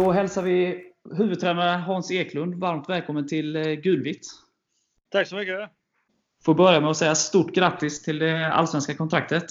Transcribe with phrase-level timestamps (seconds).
[0.00, 0.84] Då hälsar vi
[1.16, 4.26] huvudtränare Hans Eklund varmt välkommen till eh, Gulvitt.
[5.08, 5.70] Tack så mycket.
[6.44, 9.44] Får börja med att säga stort grattis till det allsvenska kontraktet.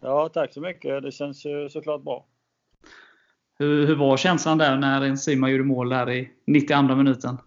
[0.00, 1.02] Ja, tack så mycket.
[1.02, 2.26] Det känns ju såklart bra.
[3.58, 7.38] Hur, hur var känslan där när Enzima gjorde mål där i 92 minuten?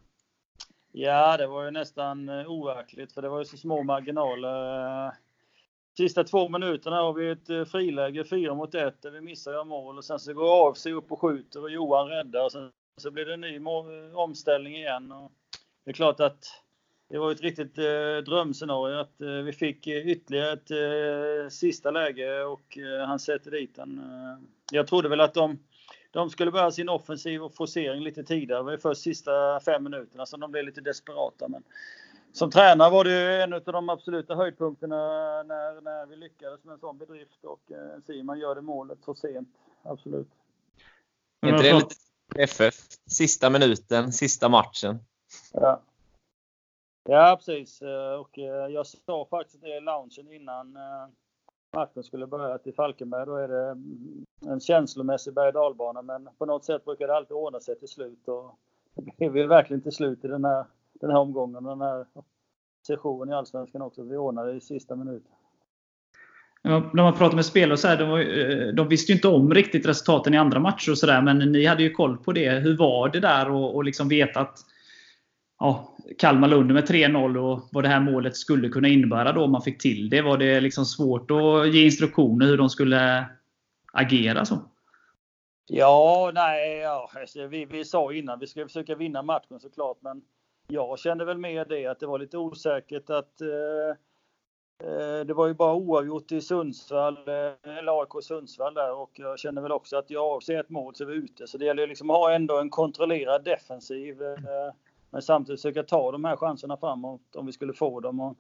[0.92, 5.12] Ja, det var ju nästan eh, overkligt för det var ju så små marginaler.
[5.98, 9.64] Sista två minuterna har vi ett eh, friläge, fyra mot ett, där vi missar göra
[9.64, 13.12] mål och sen så går AFC upp och skjuter och Johan räddar och sen så
[13.12, 13.60] blir det en ny
[14.14, 15.12] omställning igen.
[15.12, 15.32] Och
[15.86, 16.46] det är klart att
[17.10, 22.44] det var ett riktigt eh, drömscenario att eh, vi fick ytterligare ett eh, sista läge
[22.44, 24.00] och eh, han sätter dit den.
[24.00, 24.44] Eh.
[24.72, 25.60] Jag trodde väl att de,
[26.12, 28.60] de skulle börja sin offensiv och forcering lite tidigare.
[28.60, 31.48] Det var ju först sista fem minuterna som de blev lite desperata.
[31.48, 31.64] Men
[32.32, 34.96] som tränare var det en av de absoluta höjdpunkterna
[35.44, 39.16] när, när vi lyckades med en sån bedrift och eh, Simon gör det målet så
[39.16, 39.50] sent.
[39.84, 40.28] Absolut.
[41.42, 41.96] Är inte det lite
[42.36, 42.76] FF?
[43.06, 45.00] Sista minuten, sista matchen.
[45.54, 45.82] Ja.
[47.10, 47.82] Ja, precis.
[47.82, 51.08] Eh, och eh, jag sa faktiskt det i loungen innan eh,
[51.74, 53.26] matchen skulle börja till Falkenberg.
[53.26, 57.38] Då är det mm, en känslomässig berg dalbana men på något sätt brukar det alltid
[57.38, 58.28] ordna sig till slut.
[58.28, 58.56] Och
[59.18, 60.66] det blev verkligen till slut i den här
[61.02, 62.06] den här omgången, den här
[62.88, 64.04] sessionen i Allsvenskan också.
[64.04, 65.32] Vi ordnade i sista minuten.
[66.64, 69.88] När man pratar med spelare så här, de, eh, de, visste ju inte om riktigt
[69.88, 72.50] resultaten i andra matcher och sådär, men ni hade ju koll på det.
[72.50, 74.60] Hur var det där och, och liksom veta att
[75.60, 79.62] ja, Kalmar-Lund med 3-0 och vad det här målet skulle kunna innebära då om man
[79.62, 80.22] fick till det?
[80.22, 83.26] Var det liksom svårt att ge instruktioner hur de skulle
[83.94, 84.46] agera?
[84.46, 84.60] så?
[85.68, 90.22] Ja, nej, ja, alltså, vi, vi sa innan vi skulle försöka vinna matchen såklart, men
[90.68, 93.90] jag kände väl mer det att det var lite osäkert att eh,
[94.90, 99.40] eh det var ju bara oavgjort i Sundsvall, eh, eller AIK Sundsvall där och jag
[99.40, 101.48] kände väl också att jag avser ett mål så är vi ute.
[101.48, 104.22] Så det gäller ju liksom att ha ändå en kontrollerad defensiv.
[104.22, 104.74] Eh,
[105.10, 108.20] men samtidigt försöka ta de här chanserna framåt om vi skulle få dem.
[108.20, 108.38] Och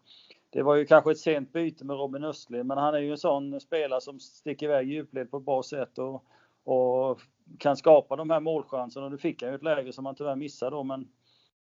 [0.49, 3.17] det var ju kanske ett sent byte med Robin Östling, men han är ju en
[3.17, 6.23] sån spelare som sticker iväg i djupled på ett bra sätt och,
[6.63, 7.21] och
[7.59, 9.05] kan skapa de här målchanserna.
[9.05, 11.07] Och nu fick han ju ett läge som han tyvärr missade då, men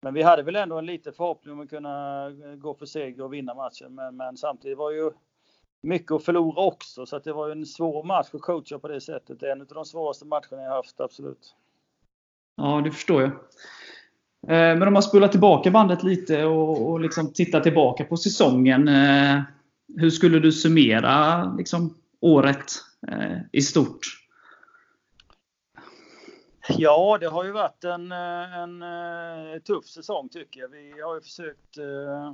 [0.01, 3.23] men vi hade väl ändå en liten förhoppning om att kunna eh, gå för seger
[3.23, 3.95] och vinna matchen.
[3.95, 5.11] Men, men samtidigt var ju
[5.81, 9.01] mycket att förlora också, så att det var en svår match att coacha på det
[9.01, 9.39] sättet.
[9.39, 11.55] Det är en av de svåraste matcherna jag haft, absolut.
[12.55, 13.31] Ja, det förstår jag.
[14.47, 18.87] Eh, men om man spolar tillbaka bandet lite och, och liksom tittar tillbaka på säsongen.
[18.87, 19.41] Eh,
[19.97, 22.71] hur skulle du summera liksom, året
[23.51, 24.24] i stort?
[26.69, 30.67] Ja, det har ju varit en, eh, en, en tuff säsong tycker jag.
[30.67, 32.33] Vi har ju försökt eh,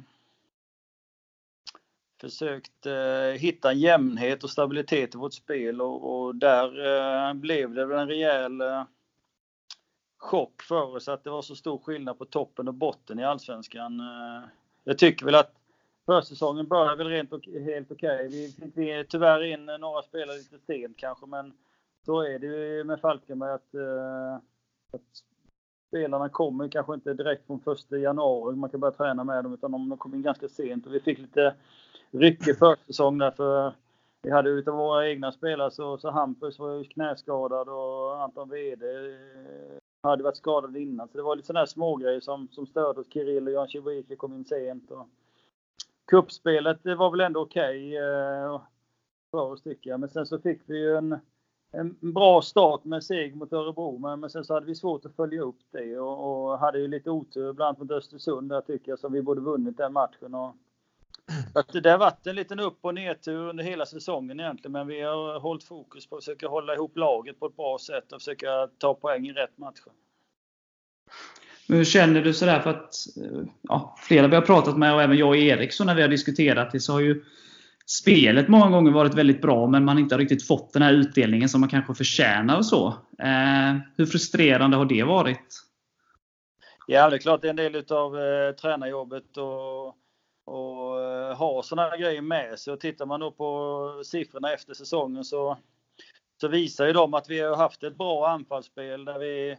[2.22, 7.74] försökt eh, hitta en jämnhet och stabilitet i vårt spel och, och där eh, blev
[7.74, 8.84] det väl en rejäl eh,
[10.18, 14.00] chock för oss att det var så stor skillnad på toppen och botten i Allsvenskan.
[14.00, 14.50] Eh,
[14.84, 15.54] jag tycker väl att
[16.06, 18.28] försäsongen började väl rent och, helt okej.
[18.28, 18.28] Okay.
[18.28, 21.54] Vi fick tyvärr in några spelare lite sent kanske men
[22.06, 24.36] så är det ju med Falkenberg att, eh,
[24.94, 25.24] att
[25.88, 27.60] spelarna kommer kanske inte direkt från
[27.92, 28.56] 1 januari.
[28.56, 31.20] Man kan börja träna med dem utan de kom in ganska sent och vi fick
[31.20, 31.56] lite
[32.12, 33.74] ryckig försäsong därför
[34.22, 39.12] vi hade utav våra egna spelare så, så Hampus var ju knäskadad och Anton Wede
[39.12, 41.08] eh, hade varit skadad innan.
[41.08, 43.08] Så det var lite sådana här smågrejer som, som störde oss.
[43.14, 44.92] Kirill och Jan Cibuike kom in sent.
[44.92, 45.08] Och
[46.08, 48.68] kuppspelet det var väl ändå okej eh, okay,
[49.32, 50.00] för oss tycker jag.
[50.00, 51.20] Men sen så fick vi ju en
[51.72, 55.16] en bra start med seger mot Örebro, men, men sen så hade vi svårt att
[55.16, 58.92] följa upp det och, och hade ju lite otur bland annat mot Östersund där tycker
[58.92, 60.36] jag som vi borde vunnit den matchen.
[60.36, 60.56] Och,
[61.54, 65.02] att det har varit en liten upp och nedtur under hela säsongen egentligen, men vi
[65.02, 68.68] har hållit fokus på att försöka hålla ihop laget på ett bra sätt och försöka
[68.78, 69.92] ta poäng i rätt matcher.
[71.68, 72.96] hur känner du sådär för att
[73.62, 76.10] ja, flera vi har pratat med och även jag och Erik så när vi har
[76.10, 77.24] diskuterat det så har ju
[77.92, 81.50] spelet många gånger varit väldigt bra, men man inte har riktigt fått den här utdelningen
[81.50, 82.88] som man kanske förtjänar och så.
[83.20, 85.62] Eh, hur frustrerande har det varit?
[86.88, 89.88] Ja, det är klart det är en del av eh, tränarjobbet och,
[90.46, 92.74] och eh, ha sådana här grejer med sig.
[92.74, 95.58] Och tittar man då på siffrorna efter säsongen så,
[96.42, 99.58] så visar ju de att vi har haft ett bra anfallsspel där vi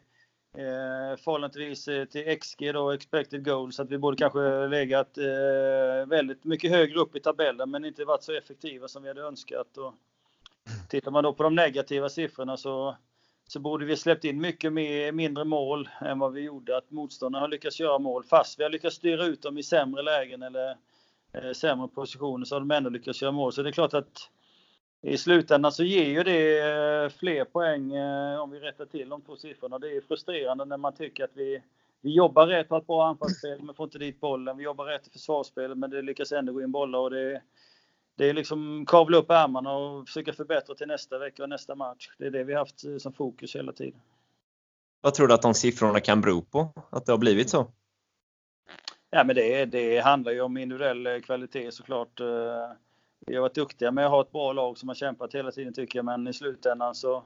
[0.55, 6.45] eh, förhållandevis eh, till XG då, expected goals, att vi borde kanske legat eh, väldigt
[6.45, 9.77] mycket högre upp i tabellen men inte varit så effektiva som vi hade önskat.
[9.77, 9.95] Och
[10.89, 12.97] tittar man då på de negativa siffrorna så,
[13.49, 16.77] så borde vi släppt in mycket mer, mindre mål än vad vi gjorde.
[16.77, 20.03] Att motståndarna har lyckats göra mål fast vi har lyckats styra ut dem i sämre
[20.03, 20.77] lägen eller
[21.33, 23.53] eh, sämre positioner så har de ändå lyckats göra mål.
[23.53, 24.31] Så det är klart att
[25.03, 29.23] i slutändan så ger ju det eh, fler poäng eh, om vi rättar till de
[29.23, 29.79] två siffrorna.
[29.79, 31.63] Det är frustrerande när man tycker att vi,
[32.01, 34.57] vi jobbar rätt, har ett bra anfallsspel, men får inte dit bollen.
[34.57, 36.99] Vi jobbar rätt i försvarsspelet, men det lyckas ändå gå in bollar.
[36.99, 37.43] Och det,
[38.17, 42.11] det är liksom kavla upp ärmarna och försöka förbättra till nästa vecka och nästa match.
[42.19, 44.01] Det är det vi haft eh, som fokus hela tiden.
[45.01, 46.69] Vad tror du att de siffrorna kan bero på?
[46.91, 47.67] Att det har blivit så?
[49.11, 52.21] Ja, men det, det handlar ju om individuell kvalitet såklart.
[53.27, 55.73] Vi har varit duktiga med att ha ett bra lag som har kämpat hela tiden
[55.73, 57.25] tycker jag, men i slutändan så,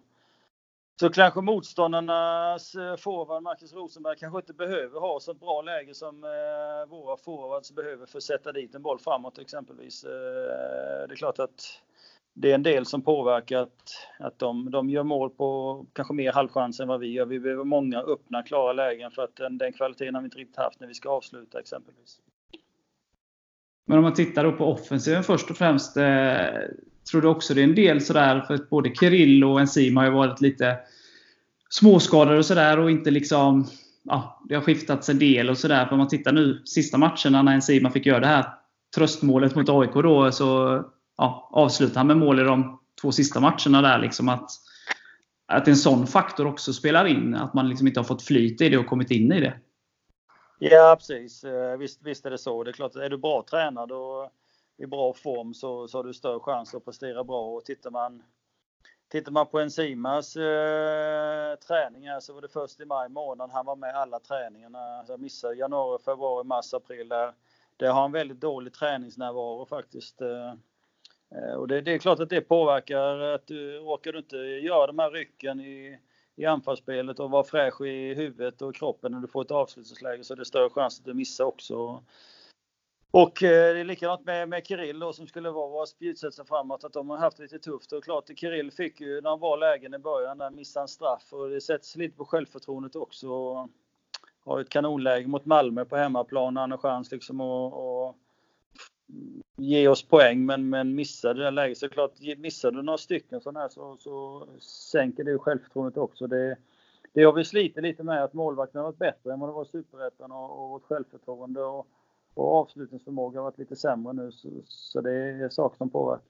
[1.01, 6.25] så kanske motståndarnas eh, forward Marcus Rosenberg kanske inte behöver ha så bra läge som
[6.25, 10.05] eh, våra forwards behöver för att sätta dit en boll framåt exempelvis.
[10.05, 10.11] Eh,
[11.09, 11.83] det är klart att
[12.35, 16.33] det är en del som påverkar att, att de, de gör mål på kanske mer
[16.33, 17.27] halvchans än vad vi gör.
[17.27, 20.57] Vi behöver många öppna, klara lägen för att den, den kvaliteten har vi inte riktigt
[20.57, 22.21] haft när vi ska avsluta exempelvis.
[23.87, 25.97] Men om man tittar då på offensiven först och främst.
[25.97, 26.37] Eh,
[27.11, 30.05] tror du också det är en del sådär, för att både Kirill och Enzim har
[30.05, 30.79] ju varit lite
[31.71, 33.67] småskadade och sådär och inte liksom...
[34.09, 35.85] Ja, det har skiftats en del och sådär.
[35.85, 38.47] För om man tittar nu sista matcherna när Enzima fick göra det här
[38.97, 40.83] tröstmålet mot AIK då, så
[41.17, 43.99] ja, avslutade han med mål i de två sista matcherna där.
[43.99, 44.51] Liksom att,
[45.47, 47.35] att en sån faktor också spelar in.
[47.35, 49.55] Att man liksom inte har fått flyt i det och kommit in i det.
[50.59, 51.45] Ja, precis.
[51.45, 52.65] Eh, visst, visst är det så.
[52.65, 54.31] Det är klart, är du bra tränad och
[54.77, 57.47] i bra form så, så har du större chans att prestera bra.
[57.47, 58.23] Och tittar man,
[59.09, 63.77] tittar man på Enzimas eh, träningar så var det först i maj månad han var
[63.77, 64.79] med alla träningarna.
[64.79, 67.09] Alltså jag missade januari, februari, mars, april.
[67.09, 67.33] Där,
[67.77, 70.21] där har han väldigt dålig träningsnärvaro faktiskt.
[70.21, 70.53] Eh,
[71.35, 73.19] eh och det, det, är klart att det påverkar.
[73.19, 75.99] att du Orkar du inte göra de här rycken i
[76.37, 80.35] i anfallsspelet och vara fräsch i huvudet och kroppen när du får ett avslutningsläge så
[80.35, 82.03] är det större chans att du missar också.
[83.11, 86.85] Och eh, det är likadant med, med Kirill då, som skulle vara vår spjutspetsen framåt,
[86.85, 87.93] att de har haft lite tufft.
[87.93, 91.33] Och klart, Kirill fick ju när han var lägen i början, där missade han straff
[91.33, 93.29] och det sätts lite på självförtroendet också.
[94.45, 98.17] Har ett kanonläge mot Malmö på hemmaplan, han har chans liksom att
[99.57, 101.79] ge oss poäng men, men missade det läget.
[101.79, 104.47] Så klart, missar du några stycken sådana här så, så
[104.93, 106.27] sänker det självförtroendet också.
[106.27, 106.57] Det,
[107.13, 109.65] det har vi slitit lite med, att målvakten har varit bättre än vad det var
[109.65, 111.87] i Superettan och, och vårt självförtroende och,
[112.35, 114.33] och avslutningsförmåga har varit lite sämre nu.
[114.33, 116.27] Så, så det är saker som påverkar.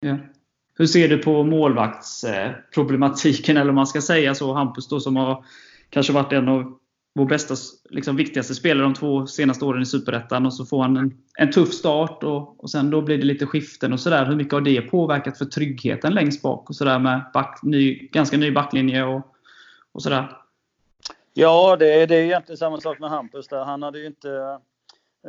[0.00, 0.16] Ja.
[0.78, 4.52] Hur ser du på målvaktsproblematiken, eller om man ska säga så?
[4.52, 5.44] Hampus då som har
[5.90, 6.78] kanske varit en av
[7.16, 7.54] vår bästa,
[7.90, 11.50] liksom, viktigaste spelare de två senaste åren i Superettan och så får han en, en
[11.50, 14.26] tuff start och, och sen då blir det lite skiften och sådär.
[14.26, 18.36] Hur mycket har det påverkat för tryggheten längst bak och sådär med back, ny, ganska
[18.36, 19.22] ny backlinje och,
[19.92, 20.36] och sådär?
[21.34, 23.64] Ja, det, det är egentligen samma sak med Hampus där.
[23.64, 24.58] Han hade ju inte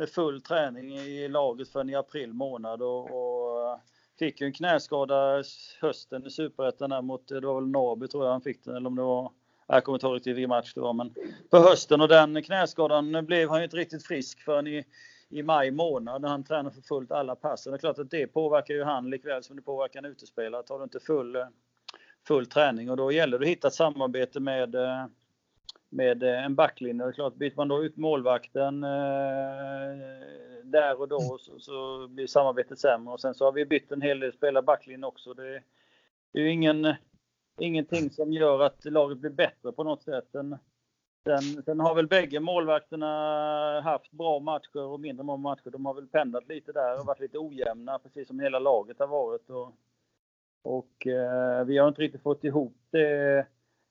[0.00, 3.78] eh, full träning i laget förrän i april månad och, och eh,
[4.18, 5.42] fick ju en knäskada
[5.80, 8.96] hösten i Superettan mot, det var väl Norrby tror jag han fick den, eller om
[8.96, 9.30] det var
[9.68, 11.14] jag kommer inte ihåg riktigt vilken match det var, men
[11.50, 14.84] på hösten och den knäskadan blev han ju inte riktigt frisk förrän i,
[15.28, 17.72] i maj månad när han tränar för fullt alla passen.
[17.72, 20.62] Det är klart att det påverkar ju han likväl som det påverkar en utespelare.
[20.62, 21.36] Tar du inte full,
[22.28, 24.76] full träning och då gäller det att hitta ett samarbete med,
[25.88, 27.04] med en backlinje.
[27.04, 29.98] Det är klart, byter man då ut målvakten eh,
[30.64, 33.12] där och då så, så, blir samarbetet sämre.
[33.12, 35.34] Och sen så har vi bytt en hel del spelare backlinjen också.
[35.34, 35.62] Det,
[36.32, 36.94] det är ju ingen
[37.60, 40.24] ingenting som gör att laget blir bättre på något sätt.
[40.32, 40.58] Sen,
[41.24, 45.70] sen, sen har väl bägge målvakterna haft bra matcher och mindre bra matcher.
[45.70, 49.06] De har väl pendlat lite där och varit lite ojämna, precis som hela laget har
[49.06, 49.50] varit.
[49.50, 49.72] Och,
[50.62, 53.46] och eh, vi har inte riktigt fått ihop det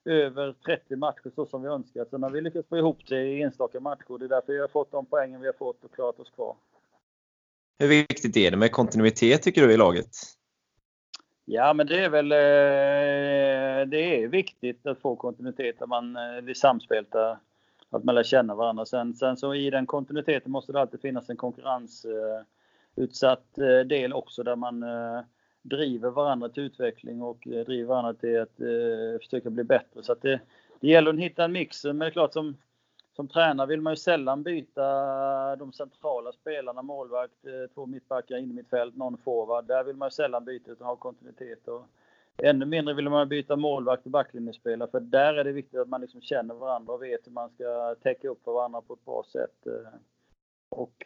[0.05, 2.09] över 30 matcher så som vi önskat.
[2.09, 4.17] Sen har vi lyckats få ihop det i enstaka matcher.
[4.19, 6.55] Det är därför vi har fått de poängen vi har fått och klarat oss kvar.
[7.79, 10.09] Hur viktigt är det med kontinuitet tycker du i laget?
[11.45, 12.37] Ja, men det är väl eh,
[13.77, 17.39] Eh, det är viktigt att få kontinuitet, att man eh, blir samspelta,
[17.89, 18.85] att man lär känna varandra.
[18.85, 24.43] Sen, sen så i den kontinuiteten måste det alltid finnas en konkurrensutsatt eh, del också
[24.43, 24.85] där man
[25.61, 28.55] driver varandra till utveckling och driver varandra till att
[29.21, 30.03] försöka bli bättre.
[30.03, 30.39] Så att det,
[30.79, 31.83] det gäller att hitta en mix.
[31.83, 32.57] Men det är klart som
[33.15, 34.85] som tränare vill man ju sällan byta
[35.55, 37.33] de centrala spelarna, målvakt,
[37.73, 39.65] två mittbackar, in i mitt fält, någon forward.
[39.65, 41.67] Där vill man ju sällan byta utan ha kontinuitet.
[41.67, 41.85] Och
[42.43, 46.01] ännu mindre vill man byta målvakt och backlinjespelare för där är det viktigt att man
[46.01, 49.25] liksom känner varandra och vet hur man ska täcka upp för varandra på ett bra
[49.31, 49.67] sätt.
[49.67, 49.99] Eh,
[50.69, 51.05] och,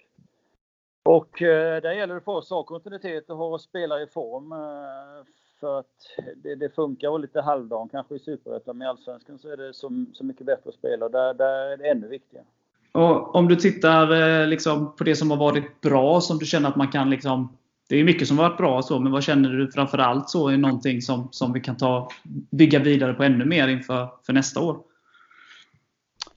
[1.03, 4.51] och eh, där gäller det för oss att ha kontinuitet och ha spelare i form
[4.51, 5.25] eh,
[5.59, 5.95] för att
[6.35, 10.05] det, det funkar lite halvdan kanske i Superettan, men i Allsvenskan så är det så,
[10.13, 12.45] så mycket bättre att spela och där, där är det ännu viktigare.
[12.91, 16.75] Och om du tittar liksom, på det som har varit bra, som du känner att
[16.75, 17.57] man kan liksom,
[17.91, 20.57] det är mycket som har varit bra, så, men vad känner du framförallt så är
[20.57, 22.09] någonting som, som vi kan ta,
[22.51, 24.83] bygga vidare på ännu mer inför för nästa år?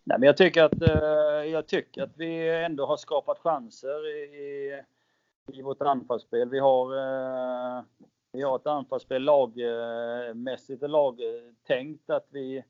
[0.04, 4.72] Nej, men jag, tycker att, eh, jag tycker att vi ändå har skapat chanser i,
[5.52, 6.48] i vårt anfallsspel.
[6.48, 7.82] Vi har, eh,
[8.32, 12.64] vi har ett anfallsspel lagmässigt eh, och lagtänkt att vi,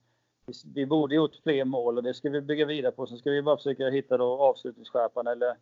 [0.74, 3.06] vi borde gjort fler mål och det ska vi bygga vidare på.
[3.06, 5.54] Sen ska vi bara försöka hitta då avslutningsskärpan eller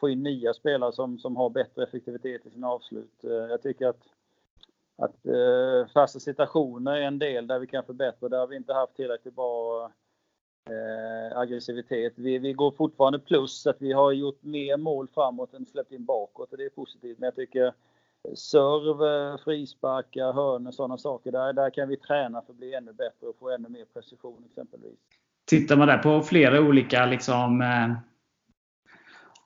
[0.00, 3.24] få in nya spelare som, som har bättre effektivitet i sina avslut.
[3.24, 4.02] Eh, jag tycker att,
[4.98, 8.28] att eh, fasta situationer är en del där vi kan förbättra.
[8.28, 9.90] Där har vi inte haft tillräckligt bra
[10.70, 12.12] eh, aggressivitet.
[12.16, 16.04] Vi, vi går fortfarande plus, att vi har gjort mer mål framåt än släppt in
[16.04, 17.18] bakåt och det är positivt.
[17.18, 17.72] Men jag tycker
[18.34, 21.32] serv, eh, frisparkar, hörnor, sådana saker.
[21.32, 24.44] Där, där kan vi träna för att bli ännu bättre och få ännu mer precision
[24.46, 24.98] exempelvis.
[25.44, 28.07] Tittar man där på flera olika liksom, eh,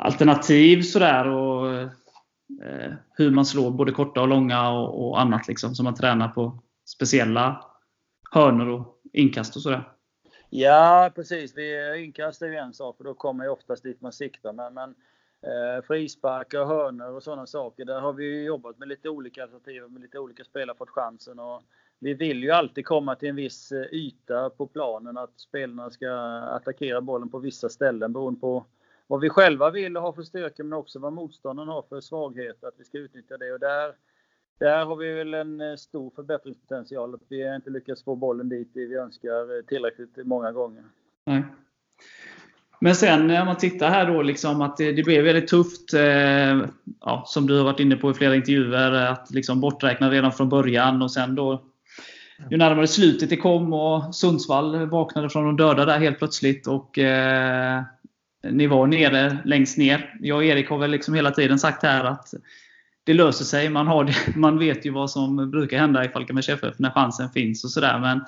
[0.02, 5.74] alternativ sådär och eh, hur man slår både korta och långa och, och annat liksom,
[5.74, 7.64] som man tränar på speciella
[8.30, 9.88] hörnor och inkast och sådär?
[10.50, 11.56] Ja, precis.
[11.56, 14.52] Vi, inkast är ju en sak, för då kommer ju oftast dit man siktar.
[14.52, 14.94] Men, men
[15.42, 20.02] eh, frisparkar, hörnor och sådana saker, där har vi jobbat med lite olika alternativ, med
[20.02, 21.38] lite olika spelare fått chansen.
[21.38, 21.62] Och
[21.98, 26.10] vi vill ju alltid komma till en viss eh, yta på planen, att spelarna ska
[26.56, 28.64] attackera bollen på vissa ställen beroende på
[29.12, 32.64] vad vi själva vill ha för styrka, men också vad motståndaren har för svaghet.
[32.64, 33.52] att vi ska utnyttja det.
[33.52, 33.92] Och där
[34.58, 37.14] där har vi väl en eh, stor förbättringspotential.
[37.14, 40.82] Att vi inte lyckats få bollen dit vi önskar eh, tillräckligt många gånger.
[41.26, 41.42] Nej.
[42.80, 45.94] Men sen eh, när man tittar här då, liksom att det, det blev väldigt tufft,
[45.94, 46.62] eh,
[47.00, 50.48] ja, som du har varit inne på i flera intervjuer, att liksom borträkna redan från
[50.48, 51.62] början och sen då
[52.50, 56.98] ju närmare slutet det kom och Sundsvall vaknade från de döda där helt plötsligt och
[56.98, 57.82] eh,
[58.50, 60.18] ni var nere längst ner.
[60.20, 62.34] Jag och Erik har väl liksom hela tiden sagt här att
[63.04, 63.68] det löser sig.
[63.68, 67.28] Man, har det, man vet ju vad som brukar hända i Falkenbergs FF när chansen
[67.28, 67.98] finns och sådär.
[67.98, 68.24] Men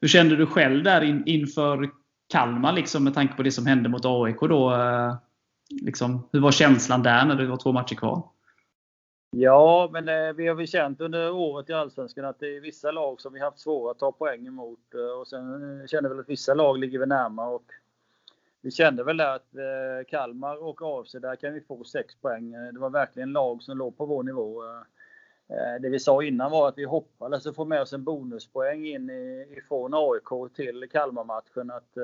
[0.00, 1.90] hur kände du själv där in, inför
[2.32, 4.74] Kalmar liksom, med tanke på det som hände mot AIK då?
[4.74, 5.14] Eh,
[5.82, 8.22] liksom, hur var känslan där när det var två matcher kvar?
[9.36, 12.90] Ja, men eh, vi har väl känt under året i Allsvenskan att det är vissa
[12.90, 14.94] lag som vi haft svårare att ta poäng emot.
[14.94, 17.54] Eh, och sen eh, känner vi väl att vissa lag ligger vi närmare.
[17.54, 17.64] Och
[18.62, 22.54] vi kände väl att eh, Kalmar och AFC, där kan vi få 6 poäng.
[22.54, 24.64] Eh, det var verkligen lag som låg på vår nivå.
[25.48, 28.86] Eh, det vi sa innan var att vi hoppades att få med oss en bonuspoäng
[28.86, 29.10] in
[29.56, 31.70] ifrån AIK till Kalmarmatchen.
[31.70, 31.96] Att,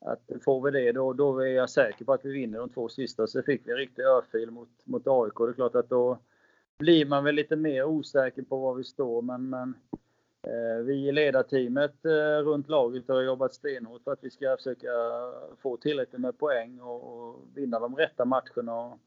[0.00, 2.88] att får vi det, då, då är jag säker på att vi vinner de två
[2.88, 3.26] sista.
[3.26, 5.34] Så fick vi en riktig örfil mot, mot AIK.
[5.38, 6.18] Det är klart att då
[6.78, 9.22] blir man väl lite mer osäker på var vi står.
[9.22, 9.74] Men, men
[10.42, 14.88] Eh, vi i ledarteamet eh, runt laget har jobbat stenhårt för att vi ska försöka
[15.62, 18.98] få tillräckligt med poäng och, vinna de rätta matcherna.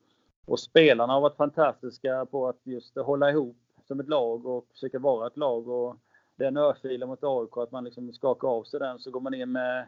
[0.46, 3.58] Och spelarna har varit fantastiska på att just hålla ihop
[3.88, 5.68] som ett lag och försöka vara ett lag.
[5.68, 5.98] Och
[6.36, 9.52] den örfilen mot AIK, att man liksom skakar av sig den, så går man in
[9.52, 9.88] med,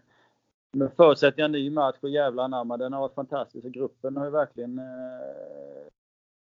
[0.71, 2.77] med förutsättningar ny match och jävla anamma.
[2.77, 3.65] Den har varit fantastisk.
[3.65, 5.87] Och gruppen har ju verkligen eh,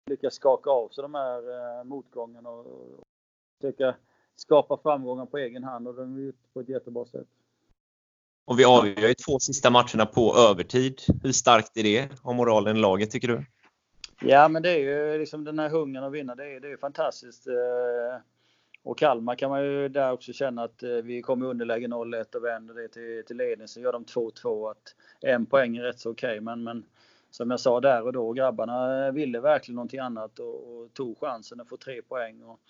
[0.07, 1.39] lyckats skaka av sig de här
[1.79, 3.05] eh, motgångarna och, och
[3.61, 3.95] försöka
[4.37, 7.27] skapa framgångar på egen hand och de har gjort på ett jättebra sätt.
[8.45, 11.01] Och vi avgör ju två sista matcherna på övertid.
[11.23, 12.09] Hur starkt är det?
[12.23, 13.45] Har moralen i laget tycker du?
[14.23, 16.35] Ja, men det är ju liksom den här hungern att vinna.
[16.35, 17.47] Det är, det är fantastiskt.
[17.47, 18.21] Eh,
[18.83, 22.45] och Kalmar kan man ju där också känna att eh, vi kommer underläge 0-1 och
[22.45, 23.69] vänder det till, till ledning.
[23.69, 24.71] Så gör de 2-2.
[24.71, 26.31] Att en poäng är rätt så okej.
[26.31, 26.41] Okay.
[26.41, 26.85] Men, men
[27.31, 31.61] som jag sa där och då, grabbarna ville verkligen någonting annat och, och tog chansen
[31.61, 32.43] att få tre poäng.
[32.43, 32.61] Och,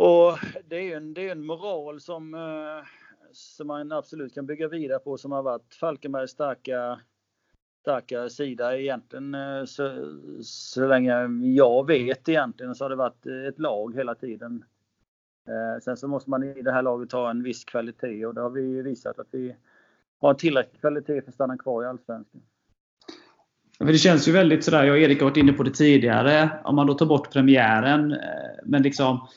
[0.00, 0.38] och
[0.68, 2.86] det är ju en, det är en moral som, eh,
[3.32, 7.00] som man absolut kan bygga vidare på som har varit Falkenbergs starka,
[7.80, 13.44] starka sida egentligen eh, så, så länge jag vet egentligen så har det varit eh,
[13.48, 14.64] ett lag hela tiden.
[15.82, 18.50] Sen så måste man i det här laget ha en viss kvalitet och det har
[18.50, 19.56] vi visat att vi
[20.20, 22.40] har tillräcklig kvalitet för att stanna kvar i Allsvenskan.
[23.78, 26.76] Det känns ju väldigt sådär, jag och Erik har varit inne på det tidigare, om
[26.76, 28.16] man då tar bort premiären.
[28.64, 29.28] Men liksom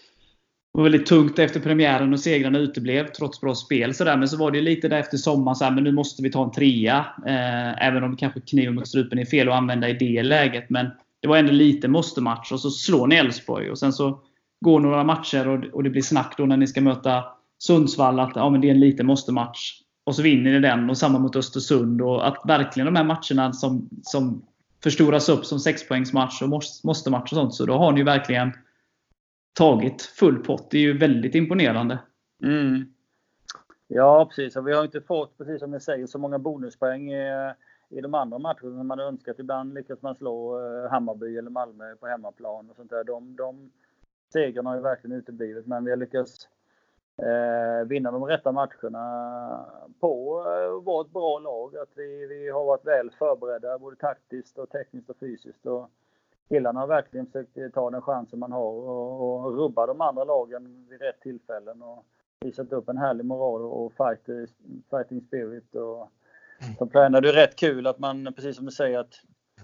[0.73, 3.93] var väldigt tungt efter premiären och segrarna uteblev trots bra spel.
[3.93, 4.17] Så där.
[4.17, 6.43] Men så var det lite där efter sommaren, så här, men nu måste vi ta
[6.43, 7.05] en trea.
[7.25, 10.69] Eh, även om kanske kniven mot strupen är fel att använda i det läget.
[10.69, 10.89] Men
[11.21, 12.51] det var ändå lite måste-match.
[12.51, 13.71] Och så slår ni Elfsborg.
[13.71, 14.19] Och sen så
[14.61, 17.23] går några matcher och, och det blir snack då när ni ska möta
[17.59, 19.79] Sundsvall att ja, men det är en liten måste-match.
[20.03, 20.89] Och så vinner ni den.
[20.89, 22.01] Och samma mot Östersund.
[22.01, 24.41] Och att verkligen de här matcherna som, som
[24.83, 26.49] förstoras upp som sexpoängsmatch och
[26.83, 27.53] måste-match och sånt.
[27.53, 28.51] Så då har ni ju verkligen
[29.53, 30.71] tagit full pott.
[30.71, 31.99] Det är ju väldigt imponerande.
[32.43, 32.93] Mm.
[33.87, 34.55] Ja, precis.
[34.55, 37.53] Och vi har inte fått, precis som ni säger, så många bonuspoäng i,
[37.89, 39.39] i de andra matcherna som man hade önskat.
[39.39, 43.03] Ibland lyckas man slå eh, Hammarby eller Malmö på hemmaplan och sånt där.
[43.03, 43.71] De, de
[44.33, 46.49] segrarna har ju verkligen uteblivit, men vi har lyckats
[47.17, 49.65] eh, vinna de rätta matcherna
[49.99, 51.77] på att vara ett bra lag.
[51.77, 55.65] Att vi, vi har varit väl förberedda både taktiskt och tekniskt och fysiskt.
[55.65, 55.89] Och
[56.49, 60.87] killarna har verkligen försökt ta den chansen man har och, och rubba de andra lagen
[60.89, 61.81] vid rätt tillfällen.
[61.81, 62.05] Och
[62.43, 64.49] visat upp en härlig moral och fight,
[64.89, 65.75] fighting spirit.
[65.75, 66.11] Och,
[66.77, 69.13] som tränare det är rätt kul att man, precis som du säger, att,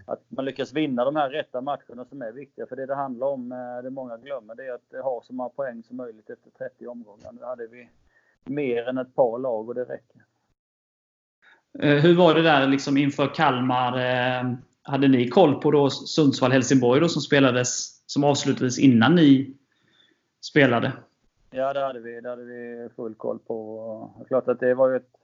[0.06, 2.66] att man lyckas vinna de här rätta matcherna som är viktiga.
[2.68, 5.50] För det det handlar om, eh, det många glömmer, det är att ha så många
[5.50, 7.32] poäng som möjligt efter 30 omgångar.
[7.32, 7.90] Nu hade vi
[8.46, 10.22] mer än ett par lag och det räcker.
[11.80, 13.98] Eh, hur var det där liksom inför Kalmar?
[14.84, 19.58] Hade ni koll på då Sundsvall-Helsingborg som spelades, som avslutades innan ni
[20.46, 20.94] spelade?
[21.52, 22.22] Ja, det hade vi.
[22.22, 24.26] Det hade vi full koll på.
[24.28, 25.20] Klart att det var ju ett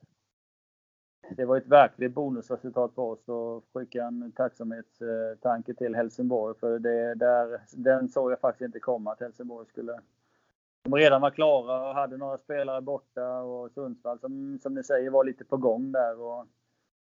[1.30, 6.56] det var ett verkligt bonusresultat på oss och skicka en tacksamhetstanke till Helsingborg.
[6.60, 10.00] För det där, den såg jag faktiskt inte komma att Helsingborg skulle...
[10.84, 15.10] De redan var klara och hade några spelare borta och Sundsvall som, som ni säger
[15.10, 16.20] var lite på gång där.
[16.20, 16.48] Och,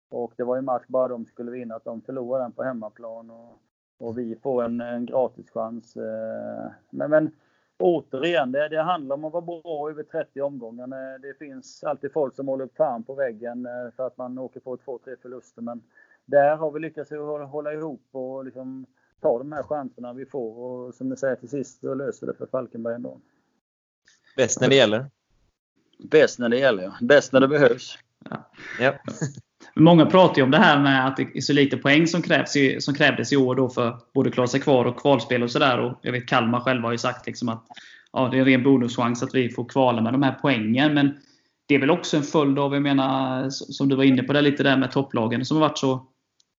[0.10, 3.30] och det var ju match bara de skulle vinna, att de förlorade den på hemmaplan.
[3.30, 3.62] Och,
[4.00, 5.96] och vi får en, en gratischans.
[5.96, 7.32] Eh, men, men
[7.80, 11.20] återigen, det, det handlar om att vara bra över 30 omgångar.
[11.20, 14.60] Det finns alltid folk som håller upp fan på väggen eh, för att man åker
[14.60, 15.62] på två, tre förluster.
[15.62, 15.84] Men
[16.25, 17.12] där har vi lyckats
[17.51, 18.86] hålla ihop och liksom
[19.22, 20.58] ta de här chanserna vi får.
[20.58, 23.20] Och som ni säger, till sist så löser det för Falkenberg ändå.
[24.38, 25.06] Bäst när det gäller?
[26.12, 26.93] Bäst när det gäller, ja.
[27.02, 27.98] Bäst när det behövs.
[28.30, 28.50] Ja.
[28.80, 28.93] ja.
[29.75, 32.55] Många pratar ju om det här med att det är så lite poäng som, krävs
[32.55, 35.95] i, som krävdes i år då för både klara sig kvar och kvalspel och sådär.
[36.01, 37.65] Jag vet Kalmar själva har ju sagt liksom att
[38.13, 40.93] ja, det är en ren bonuschans att vi får kvala med de här poängen.
[40.93, 41.17] Men
[41.67, 44.41] det är väl också en följd av, jag menar, som du var inne på det
[44.41, 46.08] lite där med topplagen som har varit så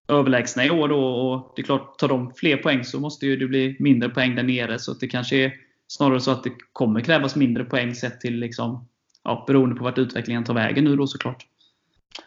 [0.09, 0.88] överlägsna i år.
[0.88, 4.09] Då, och det är klart, tar de fler poäng så måste ju det bli mindre
[4.09, 4.79] poäng där nere.
[4.79, 5.53] Så det kanske är
[5.88, 8.88] snarare så att det kommer krävas mindre poäng sett till, liksom,
[9.25, 11.46] ja, beroende på vart utvecklingen tar vägen nu då såklart.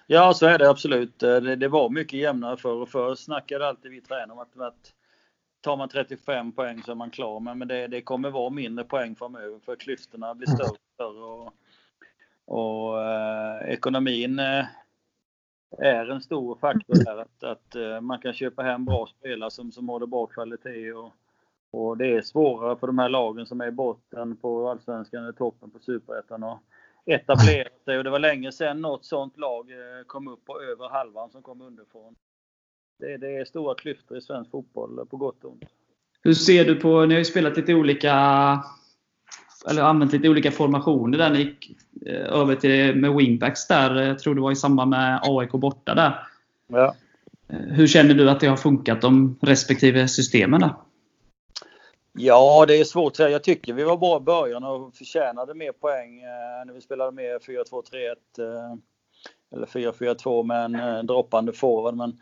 [0.08, 1.24] Ja, så är det absolut.
[1.24, 4.60] Eh, det, det var mycket jämnare förr och förr snackade alltid vi tränare om att,
[4.60, 4.94] att
[5.62, 7.40] tar man 35 poäng så är man klar.
[7.40, 11.24] Men, men det, det kommer vara mindre poäng framöver för klyftorna blir större och större.
[11.24, 11.54] Och,
[12.46, 14.66] och eh, ekonomin eh,
[15.78, 17.18] är en stor faktor där.
[17.18, 20.94] Att, att eh, man kan köpa hem bra spelare som, som håller bra kvalitet.
[20.94, 21.12] Och,
[21.72, 25.32] och det är svårare för de här lagen som är i botten på Allsvenskan eller
[25.32, 26.44] toppen på Superettan
[27.06, 30.90] etablerat sig och det var länge sedan något sånt lag eh, kom upp på över
[30.90, 32.16] halvan som kom underifrån.
[33.00, 35.64] Det, det är stora klyftor i svensk fotboll, eh, på gott och ont.
[36.22, 38.14] Hur ser du på, ni har ju spelat lite olika,
[39.70, 43.96] eller använt lite olika formationer där ni gick eh, över till med wingbacks där.
[43.96, 46.28] Jag tror det var i samband med AIK borta där.
[46.68, 46.96] Ja.
[47.48, 50.74] Hur känner du att det har funkat, de respektive systemen där?
[52.18, 53.30] Ja, det är svårt att säga.
[53.30, 57.12] Jag tycker vi var bra i början och förtjänade mer poäng eh, när vi spelade
[57.12, 58.76] med 4-2-3-1 eh,
[59.56, 61.96] eller 4-4-2 med en eh, droppande forward.
[61.96, 62.20] Men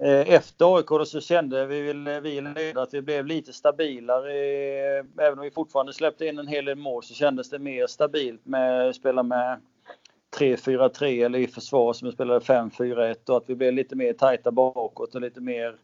[0.00, 1.80] eh, efter AIK så kände vi,
[2.22, 4.32] vi ledare att vi blev lite stabilare.
[4.32, 7.86] Eh, även om vi fortfarande släppte in en hel del mål så kändes det mer
[7.86, 9.60] stabilt med att spela med
[10.38, 14.50] 3-4-3 eller i försvar som vi spelade 5-4-1 och att vi blev lite mer tajta
[14.50, 15.76] bakåt och lite mer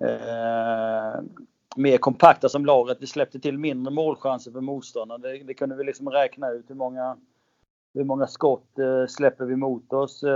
[0.00, 1.20] eh,
[1.76, 5.28] mer kompakta som lag, att vi släppte till mindre målchanser för motståndarna.
[5.28, 7.16] Det, det kunde vi liksom räkna ut hur många,
[7.94, 10.30] hur många skott eh, släpper vi mot oss eh,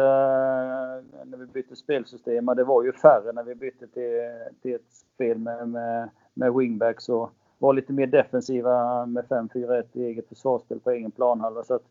[1.25, 2.47] när vi bytte spelsystem.
[2.47, 4.21] Det var ju färre när vi bytte till,
[4.63, 10.05] till ett spel med, med, med wingbacks och var lite mer defensiva med 5-4-1 i
[10.05, 11.65] eget försvarsspel på egen planhalva.
[11.65, 11.83] Så att,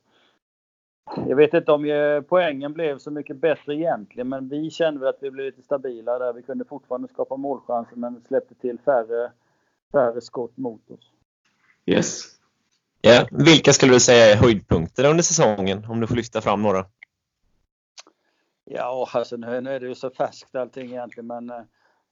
[1.13, 5.17] jag vet inte om eh, poängen blev så mycket bättre egentligen, men vi kände att
[5.21, 6.33] vi blev lite stabila där.
[6.33, 9.31] Vi kunde fortfarande skapa målchanser, men släppte till färre,
[9.91, 11.11] färre skott mot oss.
[11.85, 12.23] Yes.
[13.01, 16.85] Ja, vilka skulle du säga är höjdpunkter under säsongen, om du får lyfta fram några?
[18.63, 21.61] Ja, alltså nu, nu är det ju så färskt allting egentligen, men eh,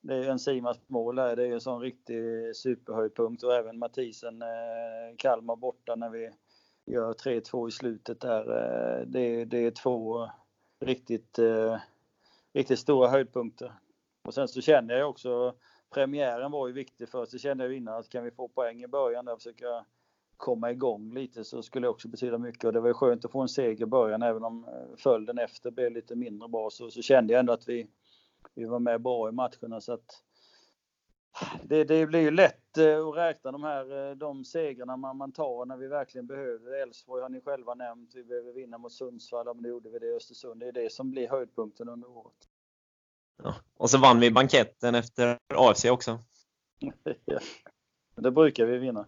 [0.02, 1.36] det är ju en Simas mål där.
[1.36, 2.22] Det är ju en sån riktig
[2.56, 6.30] superhöjdpunkt och även Mathisen, eh, Kalmar borta när vi
[6.86, 8.42] gör 3-2 i slutet där.
[8.42, 10.30] Eh, det, det är två
[10.80, 11.78] riktigt, eh,
[12.54, 13.74] riktigt stora höjdpunkter.
[14.24, 15.54] Och sen så känner jag också,
[15.94, 17.32] premiären var ju viktig för oss.
[17.32, 19.86] Det kände jag innan att kan vi få poäng i början och försöka
[20.38, 22.64] komma igång lite så skulle det också betyda mycket.
[22.64, 25.38] Och det var ju skönt att få en seger i början även om eh, följden
[25.38, 27.88] efter blev lite mindre bra så, så kände jag ändå att vi,
[28.56, 29.82] vi var med bra i matcherna.
[29.82, 30.24] Så att
[31.64, 35.32] det, det blir ju lätt eh, att räkna de här eh, de segrarna man, man
[35.32, 36.82] tar när vi verkligen behöver.
[36.82, 38.12] Elfsborg har ni själva nämnt.
[38.16, 39.46] Vi behöver vinna mot Sundsvall.
[39.46, 40.60] Men det gjorde vi det i Östersund.
[40.60, 42.34] Det är det som blir höjdpunkten under året.
[43.44, 43.56] Ja.
[43.78, 46.20] Och så vann vi banketten efter AFC också.
[47.26, 47.40] ja.
[48.16, 49.06] Det brukar vi vinna.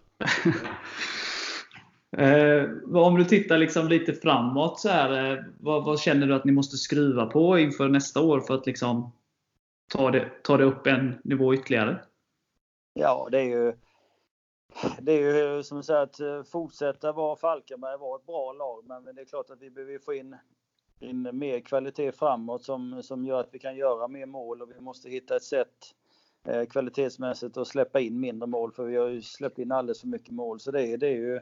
[2.18, 6.46] eh, om du tittar liksom lite framåt, så här, eh, vad, vad, känner du att
[6.46, 9.12] ni måste skruva på inför nästa år för att liksom
[9.88, 12.06] ta, det, ta det upp en nivå ytterligare?
[12.98, 13.74] Ja, det är ju
[15.00, 19.16] det är ju som sagt att eh, fortsätta vara Falkenberg, vara ett bra lag, men
[19.16, 20.36] det är klart att vi behöver få in,
[21.00, 24.80] in mer kvalitet framåt som, som gör att vi kan göra mer mål och vi
[24.80, 25.96] måste hitta ett sätt
[26.44, 30.08] eh, kvalitetsmässigt att släppa in mindre mål för vi har ju släppt in alldeles för
[30.08, 30.60] mycket mål.
[30.60, 31.42] Så det är, det är ju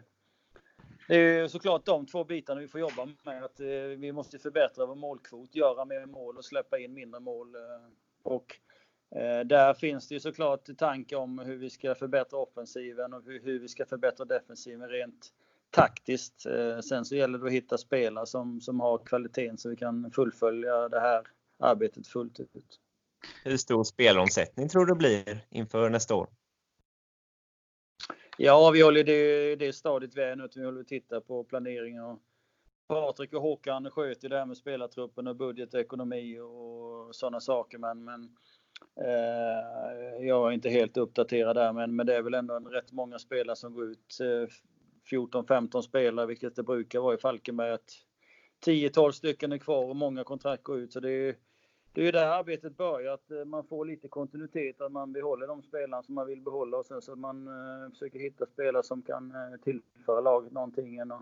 [1.08, 3.44] det är såklart de två bitarna vi får jobba med.
[3.44, 7.56] Att eh, vi måste förbättra vår målkvot, göra mer mål och släppa in mindre mål.
[7.56, 7.62] Eh,
[8.24, 8.60] och
[9.46, 13.68] där finns det ju såklart tankar om hur vi ska förbättra offensiven och hur, vi
[13.68, 15.34] ska förbättra defensiven rent
[15.70, 16.46] taktiskt.
[16.46, 20.12] Eh, sen så gäller det att hitta spelare som, som har kvaliteten så vi kan
[20.12, 21.28] fullfölja det här
[21.60, 22.80] arbetet fullt ut.
[23.44, 26.30] Hur stor spelomsättning tror du blir inför nästa år?
[28.38, 30.50] Ja, vi håller det, det stadiet vi är nu.
[30.56, 32.20] Vi håller att titta på planering och
[32.88, 37.78] Patrik och Håkan sköter det här med spelartruppen och budget och ekonomi och sådana saker.
[37.78, 38.63] Men, men Eh,
[38.96, 42.92] Eh, jag är inte helt uppdaterad där, men, men det är väl ändå en rätt
[42.92, 44.20] många spelare som går ut.
[44.22, 44.50] Eh,
[45.12, 47.72] 14-15 spelare, vilket det brukar vara i Falkenberg.
[47.72, 47.92] Att
[48.66, 50.94] 10-12 stycken är kvar och många kontrakt går ut.
[50.94, 51.36] Så det är,
[51.94, 55.48] det är ju där arbetet börjar, att eh, man får lite kontinuitet, att man behåller
[55.48, 57.50] de spelarna som man vill behålla och sen så att man
[57.92, 59.34] försöker hitta spelare som kan
[59.64, 61.12] tillföra laget någonting.
[61.12, 61.22] Och,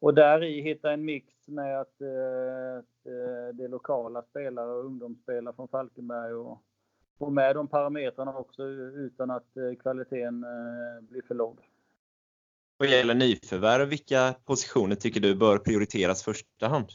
[0.00, 5.68] och där i hitta en mix med att det är lokala spelare och ungdomsspelare från
[5.68, 6.62] Falkenberg och
[7.18, 11.70] få med de parametrarna också utan att eh, kvaliteten eh, blir för låg.
[12.76, 16.86] Vad gäller nyförvärv, vilka positioner tycker du bör prioriteras första hand?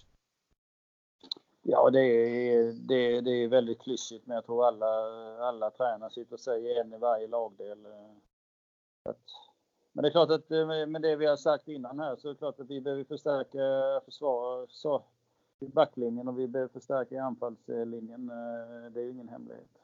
[1.64, 4.88] Ja, det är, det, det är väldigt klyschigt, men jag tror alla,
[5.48, 7.86] alla tränare sitter och säger en i varje lagdel.
[7.86, 9.14] Eh,
[9.94, 10.50] men det är klart att
[10.90, 13.60] med det vi har sagt innan här så är det klart att vi behöver förstärka
[14.06, 15.04] försvar, så,
[15.60, 18.28] backlinjen och vi behöver förstärka i anfallslinjen.
[18.94, 19.82] Det är ju ingen hemlighet.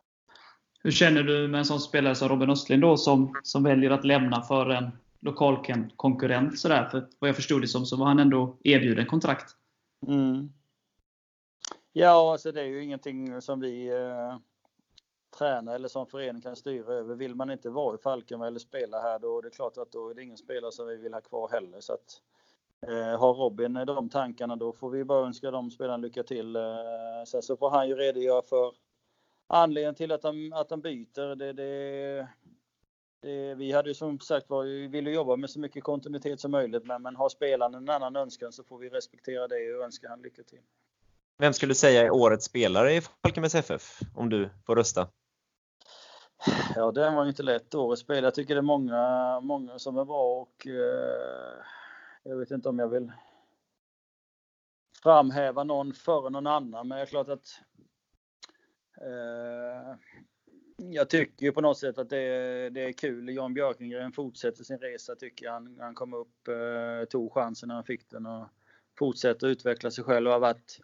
[0.88, 4.06] Hur känner du med en sån spelare som Robin Östlind då, som, som väljer att
[4.06, 6.60] lämna för en lokal konkurrent?
[6.60, 6.90] Sådär?
[6.90, 9.56] För vad jag förstod det som så var han ändå erbjuden kontrakt.
[10.08, 10.50] Mm.
[11.94, 14.38] Ja, alltså det är ju ingenting som vi eh,
[15.38, 17.16] tränar eller som förening kan styra över.
[17.16, 20.10] Vill man inte vara i Falkenberg eller spela här, då är det klart att då
[20.10, 21.82] är det ingen spelare som vi vill ha kvar heller.
[21.82, 22.22] Så att,
[22.88, 26.56] eh, har Robin de tankarna, då får vi bara önska de spelarna lycka till.
[26.56, 26.62] Eh,
[27.28, 28.87] sen så får han ju redogöra för
[29.48, 32.28] anledningen till att han, att han byter, det, det,
[33.22, 36.52] det, vi hade ju som sagt var, vi ville jobba med så mycket kontinuitet som
[36.52, 40.10] möjligt, men, men har spelaren en annan önskan så får vi respektera det och önska
[40.10, 40.62] han lycka till.
[41.38, 45.08] Vem skulle du säga är årets spelare i Falkenbergs FF, om du får rösta?
[46.76, 47.76] Ja, det var inte lätt.
[47.76, 48.26] Årets spelare.
[48.26, 51.64] Jag tycker det är många, många som är bra och eh,
[52.24, 53.12] jag vet inte om jag vill
[55.04, 57.62] framhäva någon före någon annan, men det är klart att
[59.02, 59.96] Eh,
[60.78, 63.30] jag tycker ju på något sätt att det, det är kul.
[63.30, 65.54] Jan Björkengren fortsätter sin resa tycker jag.
[65.54, 68.48] Han, han kom upp, eh, tog chansen när han fick den och
[69.00, 70.80] fortsätter utveckla sig själv och har varit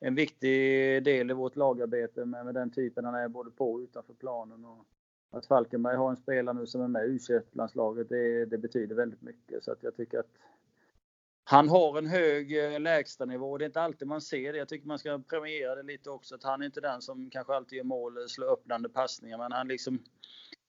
[0.00, 0.50] en viktig
[1.04, 4.64] del i vårt lagarbete med, med den typen han är både på och utanför planen.
[4.64, 4.86] Och
[5.30, 9.22] att Falkenberg har en spelare nu som är med i U21-landslaget, det, det betyder väldigt
[9.22, 9.64] mycket.
[9.64, 10.30] Så att jag tycker att
[11.44, 13.58] han har en hög eh, lägstanivå.
[13.58, 14.58] Det är inte alltid man ser det.
[14.58, 16.34] Jag tycker man ska premiera det lite också.
[16.34, 19.38] Att han är inte den som kanske alltid gör mål, eh, slår öppnande passningar.
[19.38, 20.02] Men han liksom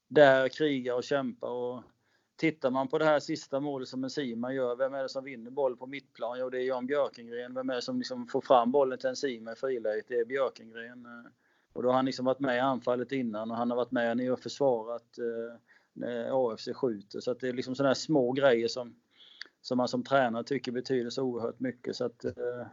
[0.07, 1.49] där krigar och kämpar.
[1.49, 1.83] Och
[2.35, 4.75] tittar man på det här sista målet som Enzima gör.
[4.75, 6.39] Vem är det som vinner boll på mittplan?
[6.39, 7.53] Jo, det är Jan Björkengren.
[7.53, 10.05] Vem är det som liksom får fram bollen till Enzima i friläget?
[10.07, 11.05] Det är Björkengren.
[11.05, 11.31] Eh.
[11.73, 14.17] Och då har han liksom varit med i anfallet innan och han har varit med
[14.17, 15.59] när och försvarat eh,
[15.93, 17.19] när AFC skjuter.
[17.19, 18.95] Så att det är liksom sådana här små grejer som
[19.65, 21.95] som man som tränare tycker betyder så oerhört mycket.
[21.95, 22.67] Så att, eh,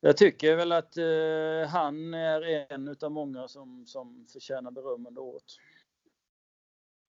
[0.00, 5.22] jag tycker väl att eh, han är en utav många som, som förtjänar beröm under
[5.22, 5.44] året.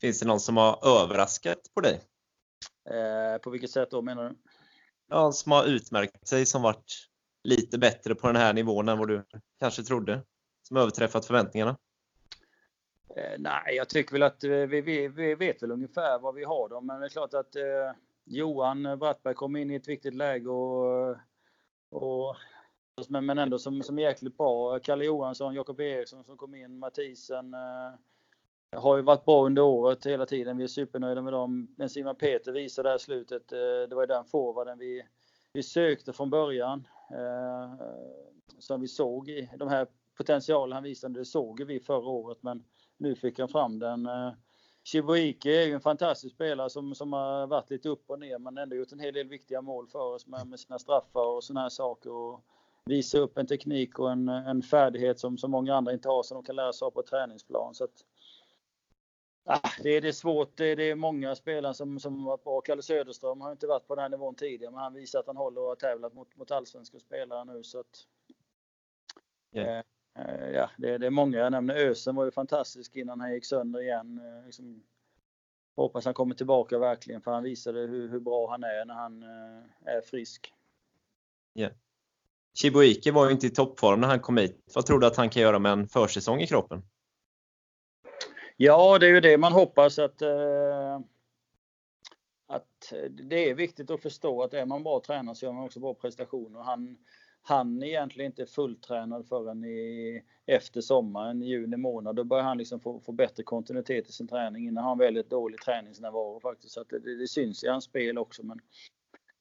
[0.02, 2.02] Finns det någon som har överraskat på dig?
[2.90, 4.36] Eh, på vilket sätt då menar du?
[5.10, 7.10] Ja, som har utmärkt sig, som varit
[7.44, 9.24] lite bättre på den här nivån än vad du
[9.60, 10.22] kanske trodde?
[10.68, 11.78] Som överträffat förväntningarna?
[13.16, 16.70] Eh, nej, jag tycker väl att vi, vi, vi, vet väl ungefär vad vi har
[16.70, 17.92] dem, men det är klart att eh,
[18.26, 21.16] Johan Brattberg kom in i ett viktigt läge och,
[21.90, 22.36] och
[23.10, 24.80] men, men ändå som, som jäkligt bra.
[24.80, 27.54] Kalle Johansson, Jakob Eriksson som kom in, Mathisen.
[27.54, 30.58] Eh, har ju varit bra under året hela tiden.
[30.58, 31.76] Vi är supernöjda med dem.
[31.78, 33.52] Men Simon Peter visade det här slutet.
[33.52, 33.58] Eh,
[33.90, 35.04] det var ju den forwarden vi,
[35.54, 36.88] vi sökte från början.
[37.12, 37.86] Eh,
[38.60, 42.38] som vi såg i de här potentialen han visade, det såg vi förra året.
[42.42, 42.64] Men
[42.98, 44.06] nu fick han fram den.
[44.06, 44.32] Eh,
[44.84, 48.58] Chibuike är ju en fantastisk spelare som, som har varit lite upp och ner men
[48.58, 51.62] ändå gjort en hel del viktiga mål för oss med, med sina straffar och sådana
[51.62, 52.12] här saker.
[52.12, 52.44] Och
[52.86, 56.36] visa upp en teknik och en, en färdighet som, som många andra inte har som
[56.36, 57.76] de kan lära sig av på träningsplan.
[57.76, 58.06] Så att,
[59.46, 60.58] ah, det, är, det är svårt.
[60.58, 62.62] Det är, det är många spelare som, som varit bra.
[62.62, 65.38] Kalle Söderström har inte varit på den här nivån tidigare men han visar att han
[65.38, 67.64] håller och har tävlat mot, mot allsvenska spelare nu.
[67.64, 68.08] Så att,
[69.56, 69.78] yeah.
[69.78, 69.84] Eh,
[70.54, 71.38] ja, det, det, är många.
[71.38, 74.18] Jag nämner Ösen var ju fantastisk innan han gick sönder igen.
[74.18, 74.84] Eh, liksom,
[75.76, 79.24] hoppas han kommer tillbaka verkligen för han visade hur, hur bra han är när han
[79.24, 80.54] eh, är frisk.
[81.56, 81.74] Yeah.
[82.54, 84.64] Chibuike var ju inte i toppform när han kom hit.
[84.76, 86.84] Vad tror du att han kan göra med en försäsong i kroppen?
[88.58, 91.00] Ja, det är ju det man hoppas att eh,
[92.48, 95.80] att det är viktigt att förstå att är man bra tränare så gör man också
[95.80, 96.60] bra prestationer.
[96.60, 96.98] Han,
[97.44, 102.16] han är egentligen inte fulltränad förrän i, efter sommaren, i juni månad.
[102.16, 104.68] Då börjar han liksom få, få bättre kontinuitet i sin träning.
[104.68, 106.74] Innan har han väldigt dålig träningsnärvaro faktiskt.
[106.74, 108.46] Så det, det, det, syns i hans spel också.
[108.46, 108.60] Men,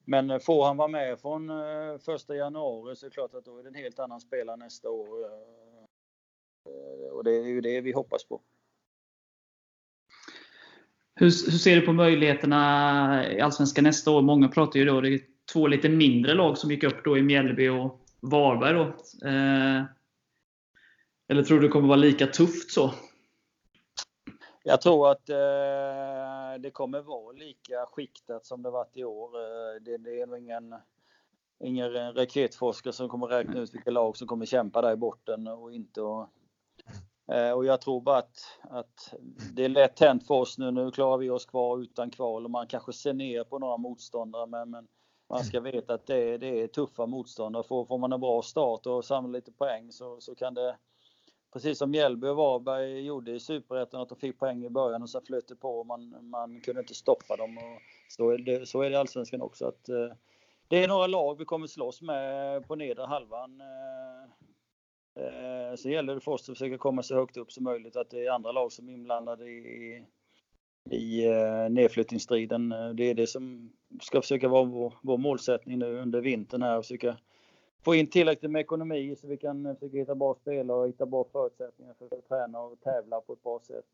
[0.04, 3.44] men eh, får han vara med från eh, 1 januari så är det klart att
[3.44, 5.24] då är det en helt annan spelare nästa år.
[5.24, 8.40] Eh, och det är ju det vi hoppas på.
[11.14, 14.22] Hur, hur, ser du på möjligheterna i Allsvenskan nästa år?
[14.22, 15.20] Många pratar ju då, det
[15.52, 18.74] två lite mindre lag som gick upp då i Mjällby och Varberg.
[18.74, 18.82] Då.
[19.28, 19.84] Eh,
[21.28, 22.90] eller tror du det kommer vara lika tufft så?
[24.62, 29.36] Jag tror att eh, det kommer vara lika skiktat som det varit i år.
[29.36, 30.74] Eh, det, det är nog ingen,
[31.64, 35.72] ingen raketforskare som kommer räkna ut vilka lag som kommer kämpa där i botten och
[35.72, 36.02] inte.
[36.02, 36.28] Och,
[37.32, 39.14] eh, och jag tror bara att, att
[39.52, 40.70] det är lätt hänt för oss nu.
[40.70, 44.46] Nu klarar vi oss kvar utan kval och man kanske ser ner på några motståndare.
[44.46, 44.88] Men, men
[45.30, 47.62] man ska veta att det, det är tuffa motståndare.
[47.62, 50.76] Får, får man en bra start och samlar lite poäng så, så kan det,
[51.52, 55.10] precis som Mjällby och Varberg gjorde i Superettan, att de fick poäng i början och
[55.10, 57.58] sen flöt det på och man, man kunde inte stoppa dem.
[57.58, 59.66] Och så, är det, så är det i Allsvenskan också.
[59.66, 60.12] Att, eh,
[60.68, 63.60] det är några lag vi kommer slåss med på nedre halvan.
[63.60, 67.96] Eh, eh, så gäller det för oss att försöka komma så högt upp som möjligt,
[67.96, 70.04] att det är andra lag som är inblandade i,
[70.90, 72.72] i eh, nedflyttningsstriden.
[72.72, 73.72] Eh, det är det som
[74.02, 76.82] ska försöka vara vår, vår målsättning nu under vintern här.
[76.82, 77.16] Försöka
[77.82, 81.06] få in tillräckligt med ekonomi så vi kan eh, försöka hitta bra spelare och hitta
[81.06, 83.86] bra förutsättningar för att träna och tävla på ett bra sätt.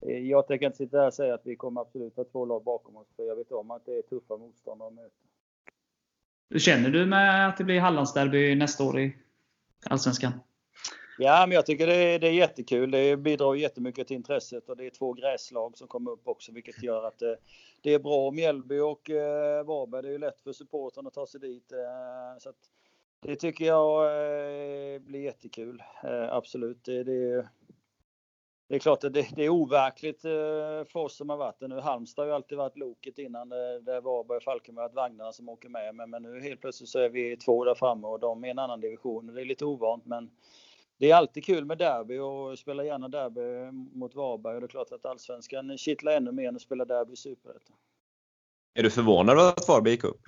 [0.00, 2.96] Jag tänker inte sitta här och säga att vi kommer absolut ha två lag bakom
[2.96, 5.14] oss, för jag vet om att det är tuffa motståndare att möta.
[6.50, 9.16] Hur känner du med att det blir Hallandsderby nästa år i
[9.84, 10.32] Allsvenskan?
[11.20, 12.90] Ja, men jag tycker det är, det är jättekul.
[12.90, 16.82] Det bidrar jättemycket till intresset och det är två gräslag som kommer upp också, vilket
[16.82, 17.36] gör att det,
[17.82, 18.30] det är bra.
[18.30, 21.72] Mjällby och eh, Varberg, det är ju lätt för supportrarna att ta sig dit.
[21.72, 22.52] Eh, så
[23.20, 25.82] det tycker jag eh, blir jättekul.
[26.04, 26.84] Eh, absolut.
[26.84, 27.48] Det, det,
[28.68, 31.68] det, är klart att det, det är overkligt eh, för oss som har varit det
[31.68, 31.80] nu.
[31.80, 35.48] Halmstad har ju alltid varit loket innan eh, där Varberg och Falkenberg, har vagnarna som
[35.48, 35.94] åker med.
[35.94, 38.50] Men, men nu helt plötsligt så är vi två där framme och de är i
[38.50, 39.34] en annan division.
[39.34, 40.30] Det är lite ovant men
[40.98, 44.54] det är alltid kul med derby och spela gärna derby mot Varberg.
[44.54, 47.76] Och det är klart att allsvenskan kittlar ännu mer än att spela derby i Superettan.
[48.74, 50.20] Är du förvånad över att Varberg gick upp?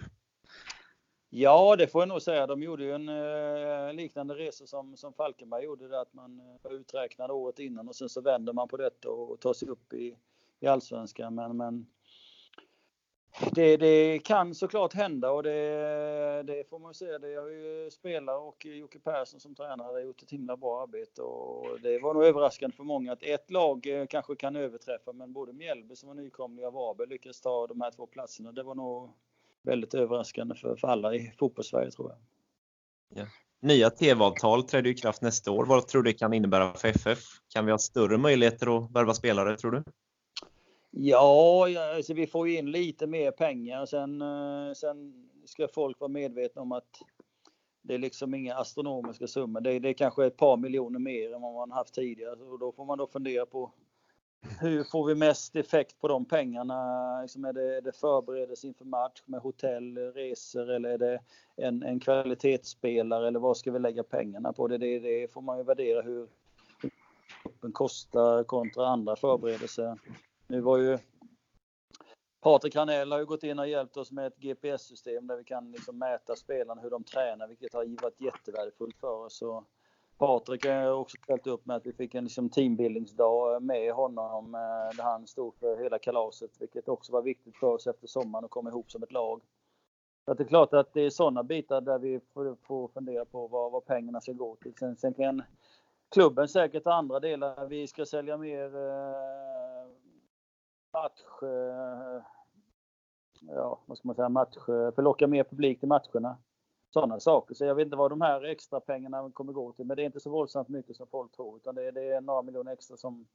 [1.30, 2.46] Ja, det får jag nog säga.
[2.46, 6.56] De gjorde ju en eh, liknande resa som, som Falkenberg gjorde, där att man eh,
[6.62, 9.92] var uträknad året innan och sen så vänder man på detta och tar sig upp
[9.92, 10.16] i,
[10.60, 11.34] i allsvenskan.
[11.34, 11.86] Men, men
[13.52, 17.18] det, det, kan såklart hända och det, det får man säga.
[17.18, 21.80] Det har ju spelare och Jocke Persson som tränare gjort ett himla bra arbete och
[21.80, 25.52] det var nog överraskande för många att ett lag eh, kanske kan överträffa men både
[25.52, 28.52] Mjällby som var nykomlingar och Varberg lyckades ta de här två platserna.
[28.52, 29.10] Det var nog
[29.62, 32.18] väldigt överraskande för, för alla i fotbollssverige tror jag.
[33.22, 33.26] Ja.
[33.62, 35.64] Nya TV-avtal träder i kraft nästa år.
[35.64, 37.18] Vad tror du det kan innebära för FF?
[37.48, 39.82] Kan vi ha större möjligheter att värva spelare tror du?
[40.90, 43.86] Ja, alltså vi får ju in lite mer pengar.
[43.86, 47.02] Sen, eh, sen ska folk vara medvetna om att
[47.82, 49.60] det är liksom inga astronomiska summor.
[49.60, 52.36] Det, det är kanske ett par miljoner mer än vad man haft tidigare.
[52.36, 53.72] Och då får man då fundera på
[54.60, 57.22] hur får vi mest effekt på de pengarna?
[57.22, 61.20] Liksom är, det, är det förberedelse inför match med hotell, resor eller är det
[61.56, 64.68] en, en kvalitetsspelare eller vad ska vi lägga pengarna på?
[64.68, 66.28] Det, det, det får man ju värdera hur
[67.60, 69.98] den kostar kontra andra förberedelser.
[70.50, 70.98] Nu var ju
[72.40, 75.72] Patrik Hanell har ju gått in och hjälpt oss med ett GPS-system där vi kan
[75.72, 79.42] liksom mäta spelarna hur de tränar, vilket har varit jättevärdefullt för oss.
[79.42, 79.64] Och
[80.18, 84.96] Patrik har också ställt upp med att vi fick en liksom, teambuildingsdag med honom eh,
[84.96, 88.50] där han stod för hela kalaset, vilket också var viktigt för oss efter sommaren att
[88.50, 89.40] komma ihop som ett lag.
[90.24, 93.46] Så det är klart att det är sådana bitar där vi får, får fundera på
[93.46, 94.74] vad, vad pengarna ska gå till.
[94.78, 95.42] Sen, sen kan
[96.08, 97.66] klubben säkert ha andra delar.
[97.66, 99.50] Vi ska sälja mer eh,
[100.92, 101.42] match...
[101.42, 102.22] Eh,
[103.40, 104.28] ja, vad ska man säga?
[104.28, 104.56] Match...
[104.66, 106.38] Förlocka mer publik till matcherna.
[106.90, 107.54] Sådana saker.
[107.54, 109.84] Så jag vet inte vad de här extra pengarna kommer gå till.
[109.84, 111.56] Men det är inte så våldsamt mycket som folk tror.
[111.56, 113.26] Utan det, det är några miljoner extra som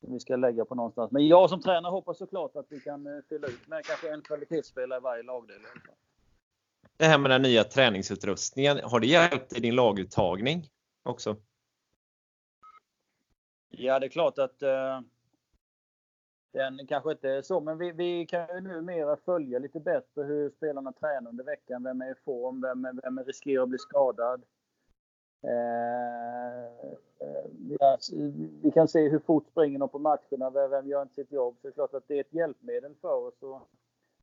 [0.00, 1.12] vi ska lägga på någonstans.
[1.12, 4.22] Men jag som tränare hoppas såklart att vi kan eh, fylla ut med kanske en
[4.22, 5.60] kvalitetsspelare i varje lagdel.
[6.96, 10.68] Det här med den nya träningsutrustningen, har det hjälpt i din laguttagning
[11.02, 11.36] också?
[13.68, 15.00] Ja, det är klart att eh,
[16.52, 20.50] den kanske inte är så, men vi, vi kan ju numera följa lite bättre hur
[20.50, 21.82] spelarna tränar under veckan.
[21.82, 22.60] Vem är i form?
[22.60, 24.42] Vem, vem riskerar att bli skadad?
[25.42, 26.64] Eh,
[27.20, 27.44] eh
[28.10, 31.56] vi, vi, kan se hur fort springer de på matcherna, vem gör inte sitt jobb.
[31.60, 33.68] Så det är klart att det är ett hjälpmedel för oss att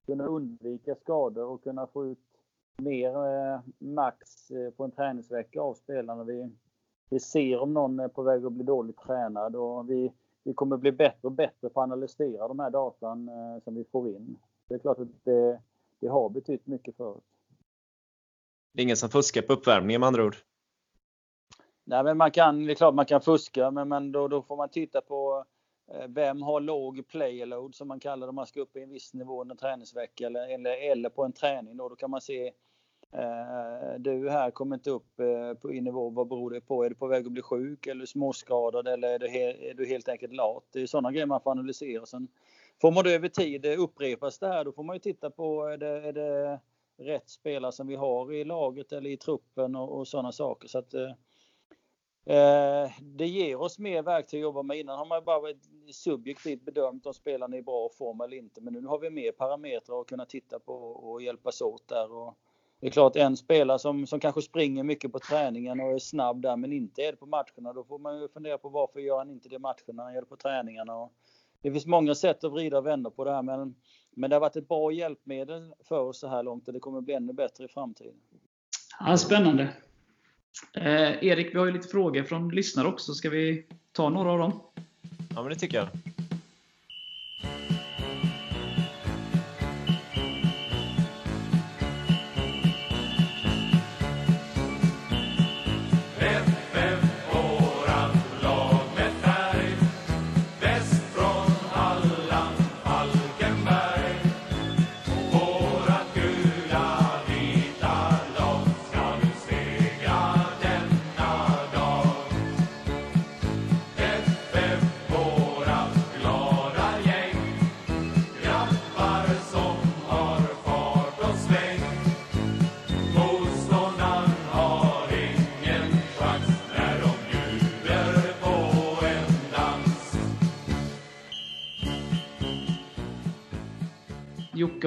[0.05, 2.19] kunna undvika skador och kunna få ut
[2.77, 6.23] mer eh, max eh, på en träningsvecka av spelarna.
[6.23, 6.51] Vi,
[7.09, 10.13] vi ser om någon är på väg att bli dåligt tränad och vi,
[10.47, 13.83] vi kommer bli bättre och bättre på att analysera de här datan eh, som vi
[13.83, 14.37] får in.
[14.67, 15.61] Det är klart att det,
[15.99, 17.23] det har betytt mycket för oss.
[18.73, 20.35] Det är ingen som fuskar på uppvärmningen med andra ord?
[21.83, 24.57] Nej, men man kan, det är klart man kan fuska, men, men då, då får
[24.57, 25.45] man titta på
[26.07, 29.13] vem har låg playload som man kallar det, om man ska upp i en viss
[29.13, 31.77] nivå under träningsvecka eller, eller, eller på en träning.
[31.77, 32.53] Då, då kan man se Eh,
[33.11, 36.09] Eh, du här kommer inte upp eh, i nivå.
[36.09, 36.83] Vad beror det på?
[36.83, 39.27] Är du på väg att bli sjuk eller småskadad eller är du,
[39.69, 40.63] är du helt enkelt lat?
[40.71, 42.05] Det är sådana grejer man får analysera.
[42.05, 42.27] Sen
[42.81, 45.65] får man det över tid eh, upprepas det här, då får man ju titta på
[45.65, 46.59] är det, är det
[46.97, 50.67] rätt spelare som vi har i laget eller i truppen och, och sådana saker.
[50.67, 54.77] Så att, eh, det ger oss mer verktyg att jobba med.
[54.77, 55.53] Innan har man bara
[55.91, 58.61] subjektivt bedömt om spelarna är i bra form eller inte.
[58.61, 62.11] Men nu har vi mer parametrar att kunna titta på och hjälpas åt där.
[62.11, 62.37] Och,
[62.79, 66.41] det är klart en spelare som, som kanske springer mycket på träningen och är snabb
[66.41, 67.73] där men inte är det på matcherna.
[67.73, 70.27] Då får man ju fundera på varför gör han inte det matcherna, han gör det
[70.27, 70.95] på träningarna.
[70.95, 71.13] Och
[71.61, 73.75] det finns många sätt att vrida och vända på det här men,
[74.15, 77.01] men det har varit ett bra hjälpmedel för oss så här långt och det kommer
[77.01, 78.15] bli ännu bättre i framtiden.
[78.99, 79.69] Ja, spännande.
[80.73, 83.13] Eh, Erik, vi har ju lite frågor från lyssnare också.
[83.13, 84.61] Ska vi ta några av dem?
[85.35, 85.87] Ja, men det tycker jag.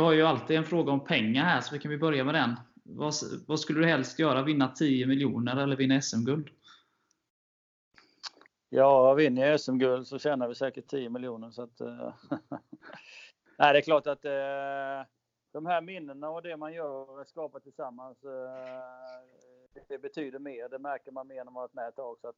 [0.00, 2.34] Jocke har ju alltid en fråga om pengar här, så vi kan vi börja med
[2.34, 2.56] den.
[2.84, 3.14] Vad,
[3.46, 4.42] vad skulle du helst göra?
[4.42, 6.48] Vinna 10 miljoner eller vinna SM-guld?
[8.70, 11.50] Ja, vinner jag SM-guld så tjänar vi säkert 10 miljoner.
[11.50, 12.14] Så att, eh,
[13.58, 15.10] Nej, det är klart att eh,
[15.52, 20.68] de här minnena och det man gör och skapar tillsammans, eh, det betyder mer.
[20.68, 22.16] Det märker man mer när man varit med ett tag.
[22.20, 22.36] Så att,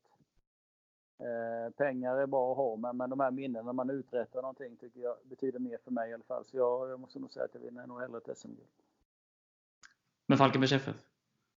[1.19, 4.77] Eh, pengar är bra att ha, men, men de här minnena när man uträttar någonting
[4.77, 6.45] tycker jag betyder mer för mig i alla fall.
[6.45, 8.69] Så jag, jag måste nog säga att jag vinner nog hellre ett SM-guld.
[10.27, 10.97] Med Falkenbergs FF?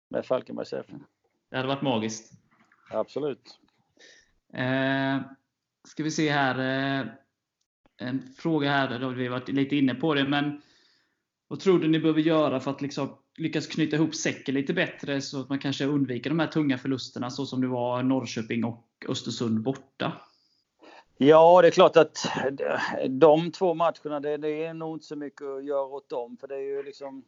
[0.10, 1.02] Med Falkenbergs FF.
[1.50, 2.32] Det hade varit magiskt.
[2.92, 3.60] Absolut.
[4.54, 5.20] Eh,
[5.84, 6.60] ska vi se här.
[7.02, 7.08] Eh,
[7.98, 10.62] en fråga här, då vi varit lite inne på det, men
[11.48, 15.22] vad tror du ni behöver göra för att liksom lyckas knyta ihop säcken lite bättre
[15.22, 18.88] så att man kanske undviker de här tunga förlusterna så som det var Norrköping och
[19.10, 20.12] Östersund borta?
[21.18, 22.18] Ja, det är klart att
[23.10, 26.38] de två matcherna, det, det, är nog inte så mycket att göra åt dem.
[26.38, 27.24] För det är ju liksom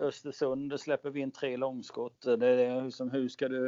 [0.00, 2.22] Östersund, släpper vi in tre långskott.
[2.22, 3.66] Det är liksom, hur ska du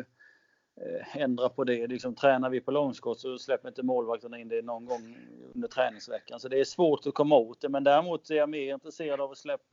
[0.80, 1.86] eh, ändra på det?
[1.86, 5.16] Liksom, tränar vi på långskott så släpper inte målvakterna in det någon gång
[5.54, 6.40] under träningsveckan.
[6.40, 7.68] Så det är svårt att komma åt det.
[7.68, 9.64] Men däremot är jag mer intresserad av att släppa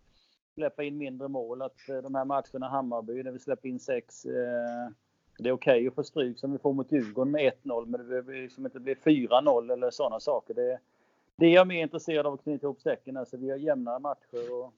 [0.57, 1.61] släppa in mindre mål.
[1.61, 4.89] Att eh, de här matcherna Hammarby, där vi släpper in sex, eh,
[5.37, 7.99] det är okej okay att få stryk som vi får mot Djurgården med 1-0, men
[7.99, 10.53] det behöver liksom inte bli 4-0 eller sådana saker.
[10.53, 10.79] Det,
[11.35, 14.53] det är jag mer intresserad av att knyta ihop säcken, alltså vi har jämnare matcher
[14.53, 14.73] och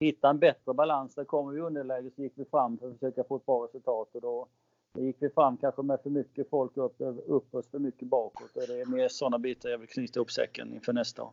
[0.00, 1.14] hitta en bättre balans.
[1.14, 3.64] Där kommer vi i underläge så gick vi fram för att försöka få ett bra
[3.64, 4.46] resultat och då
[4.94, 8.56] det gick vi fram kanske med för mycket folk upp, upp oss för mycket bakåt.
[8.56, 11.32] Och det är mer sådana bitar jag vill knyta ihop säcken inför nästa år.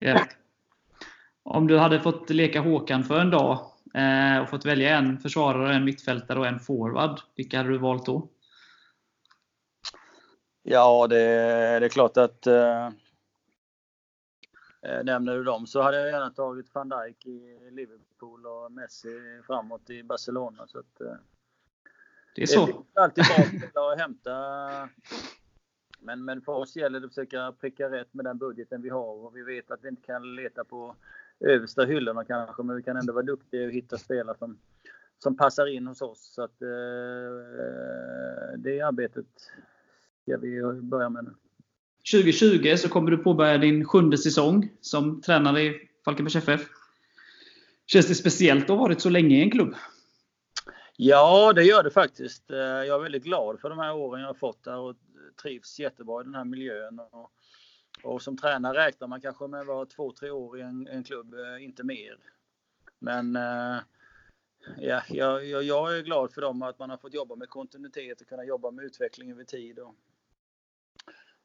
[0.00, 0.22] Yeah.
[1.42, 3.71] Om du hade fått leka Håkan för en dag
[4.42, 8.28] och fått välja en försvarare, en mittfältare och en forward, vilka hade du valt då?
[10.62, 11.16] Ja, det,
[11.80, 12.86] det är klart att eh,
[14.82, 19.42] eh, nämner du dem så hade jag gärna tagit van Dijk i Liverpool och Messi
[19.46, 20.66] framåt i Barcelona.
[20.66, 21.14] Så att, eh,
[22.34, 22.66] det är så.
[22.66, 23.24] Det är alltid
[23.74, 24.32] bra att hämta.
[26.00, 29.24] Men, men för oss gäller det att försöka pricka rätt med den budgeten vi har
[29.24, 30.96] och vi vet att vi inte kan leta på
[31.42, 34.58] översta hyllorna kanske, men vi kan ändå vara duktiga och hitta spelare som,
[35.18, 36.32] som passar in hos oss.
[36.34, 36.68] Så att, eh,
[38.58, 39.26] det arbetet
[40.22, 41.34] ska vi börja med nu.
[42.12, 46.60] 2020 så kommer du påbörja din sjunde säsong som tränare i Falkenbergs FF.
[47.86, 49.74] Känns det speciellt att ha varit så länge i en klubb?
[50.96, 52.50] Ja, det gör det faktiskt.
[52.50, 54.96] Eh, jag är väldigt glad för de här åren jag har fått där och
[55.42, 56.98] trivs jättebra i den här miljön.
[56.98, 57.30] Och,
[58.02, 61.04] och som tränare räknar man kanske med att vara två, tre år i en, en
[61.04, 62.16] klubb, eh, inte mer.
[62.98, 63.78] Men eh,
[64.78, 68.26] ja, jag, jag, är glad för dem att man har fått jobba med kontinuitet och
[68.26, 69.78] kunna jobba med utveckling över tid.
[69.78, 69.94] Och,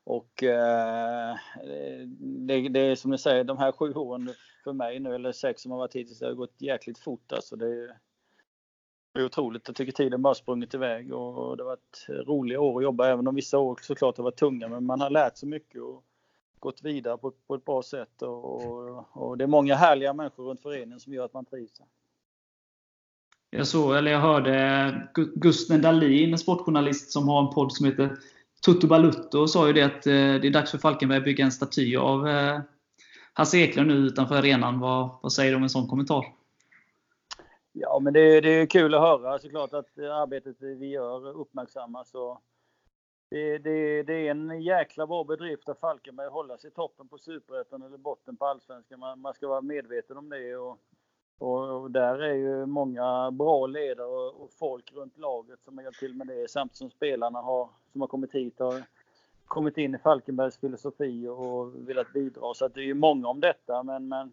[0.04, 1.36] och eh,
[2.20, 4.34] det, det, är som ni säger, de här sju åren
[4.64, 7.32] för mig nu, eller sex som har varit hittills, det har gått jäkligt fort.
[7.32, 7.98] Alltså det,
[9.14, 9.68] det är otroligt.
[9.68, 13.28] Jag tycker tiden bara sprungit iväg och det har varit roliga år att jobba, även
[13.28, 14.68] om vissa år såklart har varit tunga.
[14.68, 16.04] Men man har lärt sig mycket och
[16.60, 18.22] gått vidare på, på ett bra sätt.
[18.22, 21.82] Och, och, det är många härliga människor runt föreningen som gör att man trivs.
[23.50, 28.18] Jag såg, eller jag hörde Gusten Dahlin, en sportjournalist som har en podd som heter
[28.66, 31.52] Tutto Balutto, sa ju det att eh, det är dags för Falkenberg att bygga en
[31.52, 32.60] staty av eh,
[33.34, 34.80] Hasse Eklund nu utanför arenan.
[34.80, 36.26] Vad, vad säger du om en sån kommentar?
[37.74, 42.14] Ja, men det, det är kul att höra såklart att arbetet vi gör uppmärksammas.
[42.14, 42.42] Och
[43.30, 47.08] det, det, det är en jäkla bra bedrift av Falkenberg att hålla sig i toppen
[47.08, 49.00] på Superettan eller botten på Allsvenskan.
[49.00, 50.56] Man, man ska vara medveten om det.
[50.56, 50.80] Och,
[51.38, 55.84] och, och, där är ju många bra ledare och, och, folk runt laget som har
[55.84, 56.52] hjälpt till med det.
[56.52, 58.84] Samtidigt som spelarna har, som har kommit hit har
[59.46, 62.54] kommit in i Falkenbergs filosofi och velat bidra.
[62.54, 63.84] Så att det är ju många om detta.
[63.84, 64.32] Men, men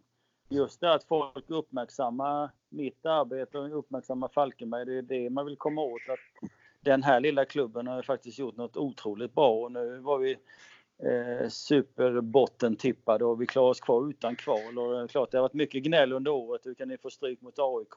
[0.48, 4.84] just det att folk uppmärksammar mitt arbete och uppmärksammar Falkenberg.
[4.84, 6.02] Det är det man vill komma åt.
[6.08, 6.50] Att
[6.84, 10.36] den här lilla klubben har faktiskt gjort något otroligt bra och nu var vi
[11.02, 14.78] eh, superbottentippade och vi klarade oss kvar utan kval.
[14.78, 16.66] Och det är klart, det har varit mycket gnäll under året.
[16.66, 17.96] Hur kan ni få stryk mot AIK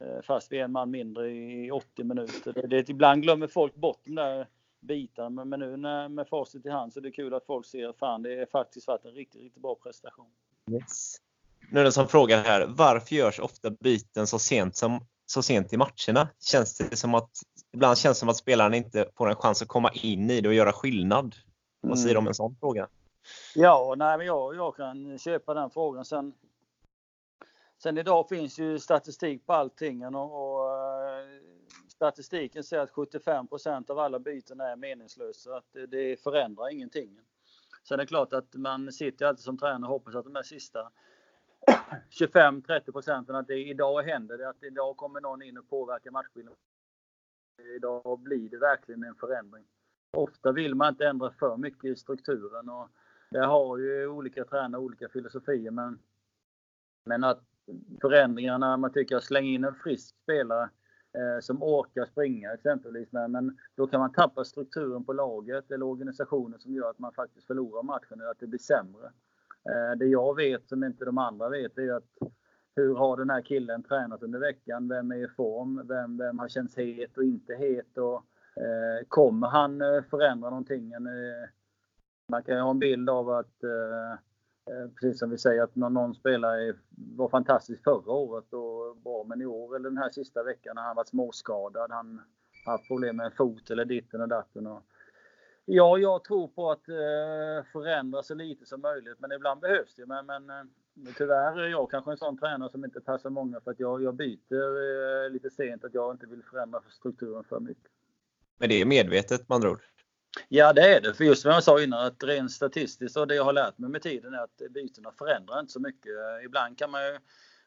[0.00, 2.52] eh, fast vi är en man mindre i 80 minuter?
[2.52, 4.46] Det, det, ibland glömmer folk bort de där
[4.80, 7.66] bitarna, men, men nu när, med facit i hand så är det kul att folk
[7.66, 10.30] ser fan det är faktiskt varit en riktigt, riktigt bra prestation.
[10.70, 11.16] Yes.
[11.70, 15.72] Nu är det som frågar här, varför görs ofta byten så sent, som, så sent
[15.72, 16.28] i matcherna?
[16.40, 17.30] Känns det som att,
[17.72, 20.48] ibland känns det som att spelarna inte får en chans att komma in i det
[20.48, 21.34] och göra skillnad.
[21.80, 22.88] Vad säger du om en sån fråga?
[23.54, 26.04] Ja, nej, men jag, jag kan köpa den frågan.
[26.04, 26.34] Sen,
[27.82, 31.26] sen idag finns ju statistik på allting och, och eh,
[31.88, 35.56] statistiken säger att 75% av alla byten är meningslösa.
[35.56, 37.20] Att det, det förändrar ingenting.
[37.88, 40.42] Sen är det klart att man sitter alltid som tränare och hoppas att de här
[40.42, 40.90] sista
[42.20, 44.48] 25-30 procenten att det idag händer det.
[44.48, 46.54] Att idag kommer någon in och påverkar matchbilden.
[47.76, 49.64] Idag blir det verkligen en förändring.
[50.16, 52.88] Ofta vill man inte ändra för mycket i strukturen och
[53.30, 55.98] där har ju olika tränare olika filosofier men,
[57.04, 57.40] men att
[58.00, 60.70] förändringarna, man tycker att slänga in en frisk spelare
[61.18, 63.12] eh, som orkar springa exempelvis.
[63.12, 67.12] Men, men då kan man tappa strukturen på laget eller organisationen som gör att man
[67.12, 69.06] faktiskt förlorar matchen eller att det blir sämre.
[69.70, 72.18] Eh, det jag vet som inte de andra vet är att
[72.74, 74.88] hur har den här killen tränat under veckan?
[74.88, 75.86] Vem är i form?
[75.88, 77.98] Vem, vem har känts het och inte het?
[77.98, 78.24] Och,
[78.62, 80.92] eh, kommer han eh, förändra någonting?
[80.92, 81.48] Eh,
[82.28, 84.12] man kan ju ha en bild av att, eh,
[84.74, 86.74] eh precis som vi säger, att någon, någon spelare
[87.16, 90.84] var fantastisk förra året och bra, men i år eller den här sista veckan har
[90.84, 91.90] han varit småskadad.
[91.90, 92.20] Han
[92.64, 94.66] har haft problem med fot eller ditten och datten.
[94.66, 94.82] Och,
[95.64, 100.06] Ja, jag tror på att eh, förändra så lite som möjligt, men ibland behövs det.
[100.06, 100.46] Men, men,
[101.16, 104.14] tyvärr är jag kanske en sån tränare som inte passar många för att jag, jag
[104.14, 107.90] byter eh, lite sent, att jag inte vill förändra strukturen för mycket.
[108.58, 109.80] Men det är medvetet man tror?
[110.48, 111.14] Ja, det är det.
[111.14, 113.90] För just som jag sa innan, att rent statistiskt och det jag har lärt mig
[113.90, 116.12] med tiden är att bytena förändrar inte så mycket.
[116.44, 117.18] Ibland kan man ju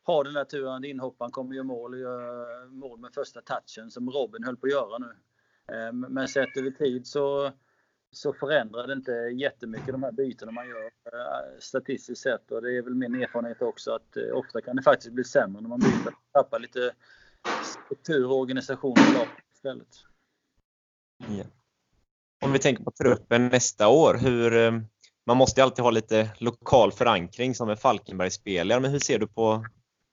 [0.03, 3.91] ha den där turen att inhopparen kommer gör mål och gör mål med första touchen
[3.91, 5.15] som Robin höll på att göra nu.
[5.75, 7.51] Eh, men sett över tid så
[8.15, 12.51] så förändrar det inte jättemycket de här bytena man gör eh, statistiskt sett.
[12.51, 15.61] Och det är väl min erfarenhet också att eh, ofta kan det faktiskt bli sämre
[15.61, 16.13] när man byter.
[16.33, 16.93] Tappar lite
[17.63, 18.95] struktur och organisation
[19.53, 19.87] istället.
[21.17, 21.43] Ja.
[22.45, 24.13] Om vi tänker på truppen nästa år.
[24.13, 24.71] Hur, eh,
[25.25, 29.27] man måste ju alltid ha lite lokal förankring som en Falkenbergsspelare, men hur ser du
[29.27, 29.65] på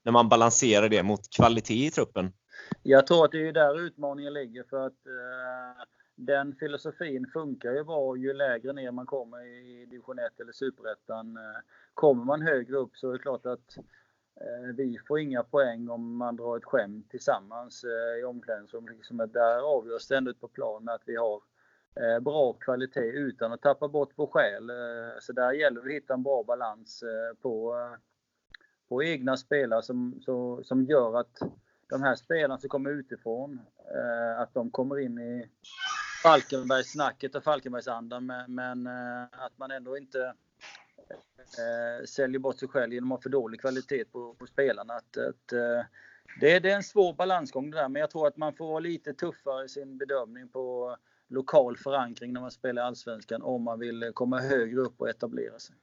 [0.05, 2.33] när man balanserar det mot kvalitet i truppen?
[2.83, 5.85] Jag tror att det är där utmaningen ligger för att eh,
[6.17, 11.37] den filosofin funkar ju bra ju lägre ner man kommer i division 1 eller superettan.
[11.37, 11.61] Eh,
[11.95, 13.77] kommer man högre upp så är det klart att
[14.41, 18.97] eh, vi får inga poäng om man drar ett skämt tillsammans eh, i omklädningsrummet.
[18.97, 21.43] Liksom där avgörs det ändå på plan med att vi har
[22.21, 24.71] bra kvalitet utan att tappa bort vår själ.
[25.21, 27.05] Så där gäller det att hitta en bra balans
[27.43, 27.77] på,
[28.89, 31.39] på egna spelare som, så, som gör att
[31.89, 33.61] de här spelarna som kommer utifrån,
[34.39, 35.51] att de kommer in i
[36.23, 40.35] Falkenbergssnacket och Falkenbergsandan men, men eh, att man ändå inte
[41.39, 44.95] eh, säljer bort sig själv genom att ha för dålig kvalitet på, på spelarna.
[44.95, 45.85] Att, att eh,
[46.41, 48.81] det, det, är en svår balansgång det där, men jag tror att man får vara
[48.81, 50.97] lite tuffare i sin bedömning på
[51.29, 55.77] lokal förankring när man spelar Allsvenskan om man vill komma högre upp och etablera sig.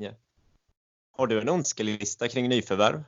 [0.00, 0.14] Yeah.
[1.10, 3.04] Har du en önskelista kring nyförvärv?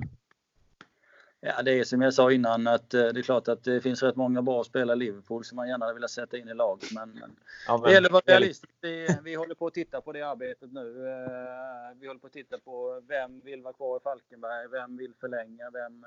[1.45, 4.03] Ja, det är som jag sa innan att eh, det är klart att det finns
[4.03, 6.93] rätt många bra spelare i Liverpool som man gärna vill sätta in i laget.
[6.95, 7.23] Men,
[7.67, 8.75] ja, men det gäller att vara realistisk.
[8.81, 11.09] Vi, vi håller på att titta på det arbetet nu.
[11.09, 14.69] Eh, vi håller på att titta på vem vill vara kvar i Falkenberg?
[14.69, 15.71] Vem vill förlänga?
[15.71, 16.07] Vem,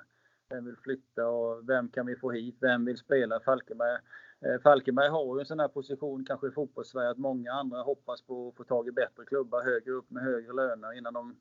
[0.50, 1.28] vem vill flytta?
[1.28, 2.56] Och vem kan vi få hit?
[2.60, 4.00] Vem vill spela Falkenberg?
[4.42, 8.22] Eh, Falkenberg har ju en sån här position kanske i fotbollssverige att många andra hoppas
[8.22, 11.36] på att få tag i bättre klubbar högre upp med högre löner innan de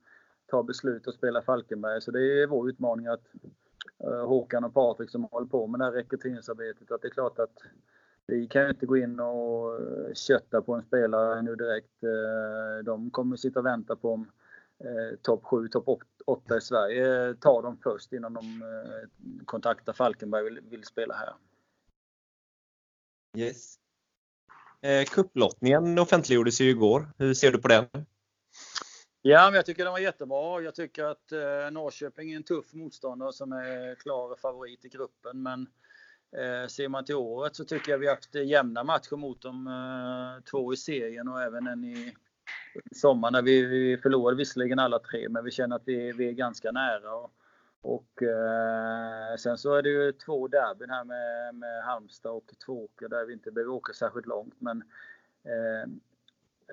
[0.46, 2.00] tar beslut att spela Falkenberg.
[2.00, 3.24] Så det är vår utmaning att
[4.04, 6.90] Eh, Håkan och Patrik som håller på med det här rekryteringsarbetet.
[6.90, 7.62] Att det är klart att
[8.26, 12.02] vi kan ju inte gå in och eh, kötta på en spelare nu direkt.
[12.02, 14.30] Eh, de kommer sitta och vänta på om
[15.22, 18.62] topp 7, topp 8 i Sverige tar dem först innan de
[19.44, 21.34] kontaktar Falkenberg och vill, vill spela här.
[23.36, 23.78] Yes.
[25.10, 27.08] Kupplottningen offentliggjordes ju igår.
[27.18, 27.86] Hur ser du på den?
[29.26, 30.60] Ja, men jag tycker den var jättebra.
[30.60, 35.42] Jag tycker att eh, Norrköping är en tuff motståndare som är klar favorit i gruppen.
[35.42, 35.60] Men
[36.36, 39.66] eh, ser man till året så tycker jag vi har haft jämna matcher mot dem.
[39.66, 42.14] Eh, två i serien och även en i
[42.92, 46.32] sommar när vi, vi förlorade visserligen alla tre, men vi känner att vi, vi är
[46.32, 47.14] ganska nära.
[47.14, 47.32] Och,
[47.80, 53.08] och eh, sen så är det ju två derbyn här med, med Halmstad och Tvååker
[53.08, 54.54] där vi inte behöver åka särskilt långt.
[54.58, 54.82] Men
[55.44, 55.90] eh,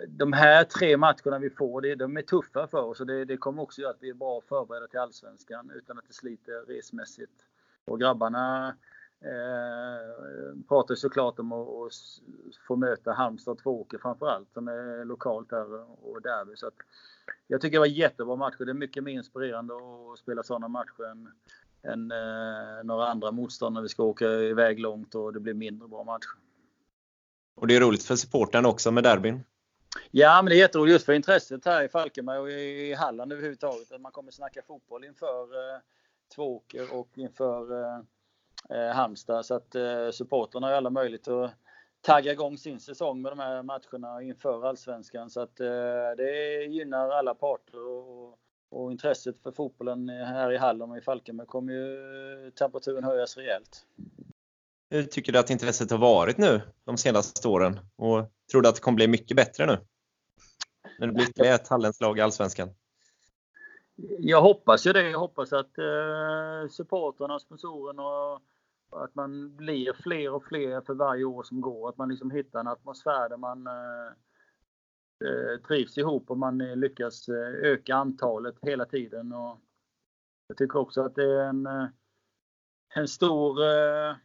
[0.08, 3.38] de här tre matcherna vi får, det, de är tuffa för oss och det, det
[3.38, 7.46] kommer också göra att vi är bra förberedda till Allsvenskan utan att det sliter resmässigt.
[7.86, 8.76] Och grabbarna
[9.22, 15.52] eh, pratar såklart om att, att få möta Halmstad och Tvååker framförallt som är lokalt
[15.52, 15.74] här
[16.06, 16.56] och derby.
[16.56, 16.74] Så att,
[17.48, 18.66] jag tycker det var jättebra matcher.
[18.66, 21.30] Det är mycket mer inspirerande att spela sådana matcher än,
[21.84, 23.84] än eh, några andra motståndare.
[23.84, 26.38] Vi ska åka iväg långt och det blir mindre bra matcher.
[27.56, 29.44] Och det är roligt för supporten också med derbyn.
[30.12, 33.92] Ja, men det är jätteroligt just för intresset här i Falkenberg och i Halland överhuvudtaget.
[33.92, 35.80] Att man kommer snacka fotboll inför eh,
[36.36, 38.00] Tvååker och inför eh,
[38.70, 39.46] eh Halmstad.
[39.46, 41.52] Så att eh, supportrarna har alla möjlighet att
[42.02, 45.30] tagga igång sin säsong med de här matcherna inför Allsvenskan.
[45.30, 45.68] Så att eh,
[46.18, 47.88] det gynnar alla parter.
[47.88, 48.40] Och,
[48.70, 53.86] och intresset för fotbollen här i Halland och i Falkenberg kommer ju temperaturen höjas rejält.
[54.94, 57.80] Hur tycker du att intresset har varit nu de senaste åren?
[57.96, 59.78] Och tror du att det kommer bli mycket bättre nu?
[61.00, 62.70] När det blir ytterligare ett halländsk lag i Allsvenskan?
[64.20, 65.10] Jag hoppas ju det.
[65.10, 68.42] Jag hoppas att eh, supportrarna, sponsorerna och
[69.04, 71.90] att man blir fler och fler för varje år som går.
[71.90, 74.08] Att man liksom hittar en atmosfär där man eh,
[75.28, 79.34] eh trivs ihop och man lyckas eh, öka antalet hela tiden.
[79.34, 79.60] Och
[80.48, 81.88] jag tycker också att det är en, eh,
[82.96, 84.16] en stor eh,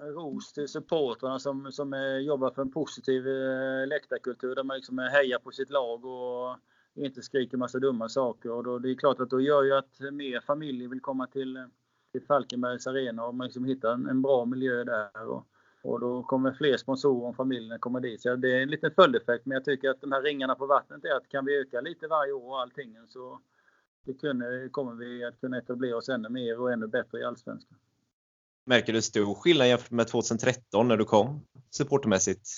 [0.00, 5.38] ros till supportrarna som, som jobbar för en positiv eh, läktarkultur där man liksom hejar
[5.38, 6.56] på sitt lag och
[6.94, 8.50] inte skriker massa dumma saker.
[8.50, 11.64] Och då, det är klart att då gör ju att mer familjer vill komma till,
[12.12, 15.26] till Falkenbergs arena och man liksom hittar en, en bra miljö där.
[15.28, 15.46] Och,
[15.82, 18.22] och då kommer fler sponsorer om familjerna kommer dit.
[18.22, 19.46] Så det är en liten följdeffekt.
[19.46, 22.06] Men jag tycker att de här ringarna på vattnet är att kan vi öka lite
[22.08, 23.40] varje år och allting så
[24.04, 27.78] det kunde, kommer vi att kunna etablera oss ännu mer och ännu bättre i Allsvenskan.
[28.70, 32.48] Märker du stor skillnad jämfört med 2013 när du kom supportermässigt?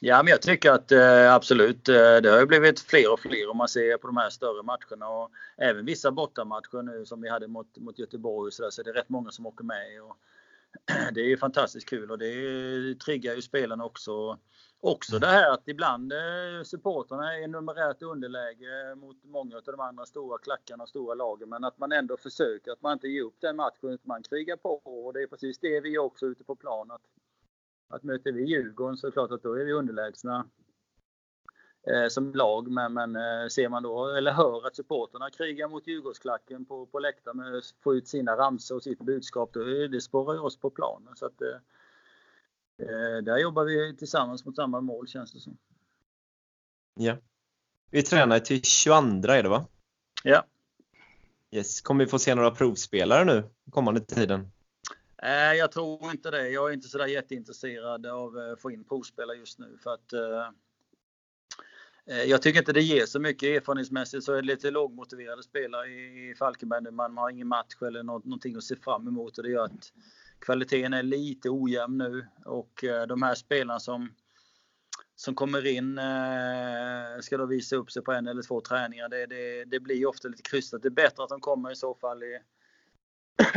[0.00, 1.88] Ja, men jag tycker att eh, absolut.
[1.88, 4.62] Eh, det har ju blivit fler och fler om man ser på de här större
[4.62, 8.80] matcherna och även vissa bortamatcher nu som vi hade mot, mot Göteborg så, där, så
[8.80, 10.02] är det rätt många som åker med.
[10.02, 10.16] Och
[11.14, 14.38] det är fantastiskt kul och det triggar ju spelarna också.
[14.80, 20.06] Också det här att ibland eh, supportrarna är numerärt underläge mot många av de andra
[20.06, 21.48] stora klackarna och stora lagen.
[21.48, 24.56] Men att man ändå försöker, att man inte ger upp den matchen, utan man krigar
[24.56, 24.74] på.
[24.74, 26.90] Och det är precis det vi också ute på plan.
[26.90, 27.02] Att,
[27.88, 30.46] att möter vi Djurgården så är det klart att då är vi underlägsna
[31.90, 32.70] eh, som lag.
[32.70, 36.98] Men, men eh, ser man då, eller hör att supporterna krigar mot Djurgårdsklacken på, på
[36.98, 40.56] läktaren med att få ut sina ramsor och sitt budskap, då det spårar ju oss
[40.56, 41.16] på planen.
[41.16, 41.58] Så att, eh,
[42.82, 45.58] Eh, där jobbar vi tillsammans mot samma mål känns det som.
[46.94, 47.16] Ja.
[47.90, 48.96] Vi tränar till 22
[49.28, 49.66] är det va?
[50.24, 50.46] Ja.
[51.50, 51.80] Yes.
[51.80, 54.50] Kommer vi få se några provspelare nu kommande tiden?
[55.22, 56.48] Nej, jag tror inte det.
[56.48, 60.20] Jag är inte sådär jätteintresserad av att få in provspelare just nu för att eh,
[60.20, 60.50] eh,
[62.10, 65.88] Eh, jag tycker inte det ger så mycket erfarenhetsmässigt så är det lite lågmotiverade spelare
[65.88, 66.82] i Falkenberg.
[66.82, 66.90] nu.
[66.90, 69.92] Man har ingen match eller någonting att se fram emot och det gör att
[70.38, 74.14] kvaliteten är lite ojämn nu och eh, de här spelarna som,
[75.16, 79.08] som kommer in eh, ska då visa upp sig på en eller två träningar.
[79.08, 80.82] Det, det, det blir ofta lite krystat.
[80.82, 82.38] Det är bättre att de kommer i så fall i,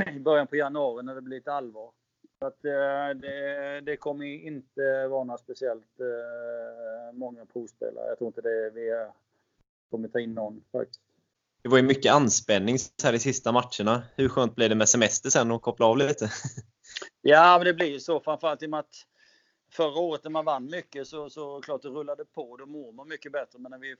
[0.16, 1.91] i början på januari när det blir lite allvar.
[2.42, 6.00] Så att, eh, det, det kommer inte vara några speciellt
[7.14, 8.08] många provspelare.
[8.08, 9.08] Jag tror inte det vi
[9.92, 11.02] kommer ta in någon faktiskt.
[11.62, 14.04] Det var ju mycket anspänning här i sista matcherna.
[14.16, 16.30] Hur skönt blir det med semester sen och koppla av lite?
[17.22, 18.20] Ja, men det blir ju så.
[18.20, 19.06] Framförallt i och med att
[19.72, 22.58] förra året när man vann mycket så, så klart det rullade på.
[22.58, 23.60] Då mår man mycket bättre.
[23.60, 23.96] Men när vi,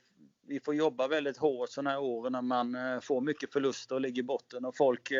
[0.46, 4.00] vi får jobba väldigt hårt sådana här år när man eh, får mycket förluster och
[4.00, 4.64] ligger i botten.
[4.64, 5.10] Och folk,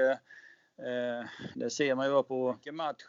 [0.87, 3.03] eh, det ser man ju på en match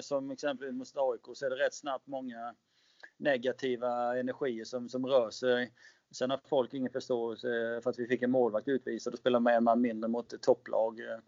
[0.00, 2.54] som exempelvis mot AIK så är det rätt snabbt många
[3.16, 5.72] negativa energier som, som rör sig.
[6.14, 9.56] Sen har folk ingen förståelse för att vi fick en målvakt utvisad och spelar med
[9.56, 11.00] en man mindre mot ett topplag.
[11.00, 11.18] Eh,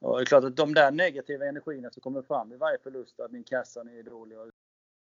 [0.00, 3.20] och det är klart att de där negativa energierna som kommer fram i varje förlust,
[3.20, 4.38] att min kassan är dålig,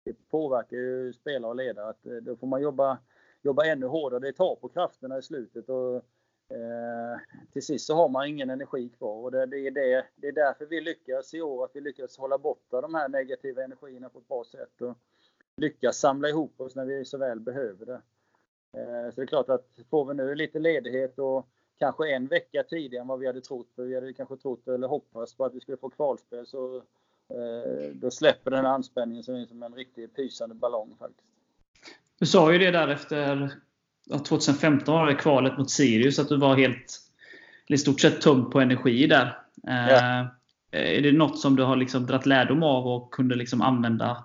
[0.04, 1.88] det påverkar ju spelare och ledare.
[1.88, 2.98] Att eh, då får man jobba,
[3.42, 4.20] jobba ännu hårdare.
[4.20, 5.68] Det tar på krafterna i slutet.
[5.68, 6.02] Och,
[6.48, 7.20] Eh,
[7.52, 9.22] till sist så har man ingen energi kvar.
[9.24, 12.18] Och det, det, är det, det är därför vi lyckas i år, att vi lyckas
[12.18, 14.80] hålla borta de här negativa energierna på ett bra sätt.
[14.80, 14.98] Och
[15.56, 18.00] lyckas samla ihop oss när vi så väl behöver det.
[18.80, 22.62] Eh, så det är klart att får vi nu lite ledighet och kanske en vecka
[22.62, 25.54] tidigare än vad vi hade trott, för vi hade kanske trott eller hoppats på att
[25.54, 26.76] vi skulle få kvalspel, så
[27.28, 31.28] eh, då släpper den anspänningen som är som en riktig pysande ballong faktiskt.
[32.18, 33.50] Du sa ju det där efter
[34.10, 37.00] 2015 var det kvalet mot Sirius, att du var helt,
[37.66, 39.38] i stort sett tömd på energi där.
[39.68, 40.28] Eh, ja.
[40.70, 44.24] Är det något som du har liksom dragit lärdom av och kunde liksom använda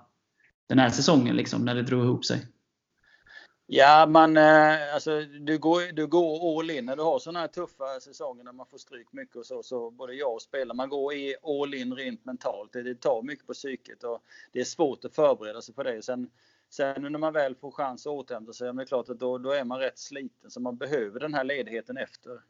[0.68, 2.46] den här säsongen, liksom, när det drog ihop sig?
[3.72, 7.48] Ja, man, eh, alltså, du, går, du går all in när du har sådana här
[7.48, 9.64] tuffa säsonger när man får stryk mycket och så.
[9.64, 12.74] så både jag och spelare, man går i all in rent mentalt.
[12.74, 16.02] Det, det tar mycket på psyket och det är svårt att förbereda sig för det.
[16.02, 16.30] Sen,
[16.70, 19.52] sen när man väl får chans att återhämta sig, det är klart att då, då
[19.52, 22.42] är man rätt sliten så man behöver den här ledigheten efter.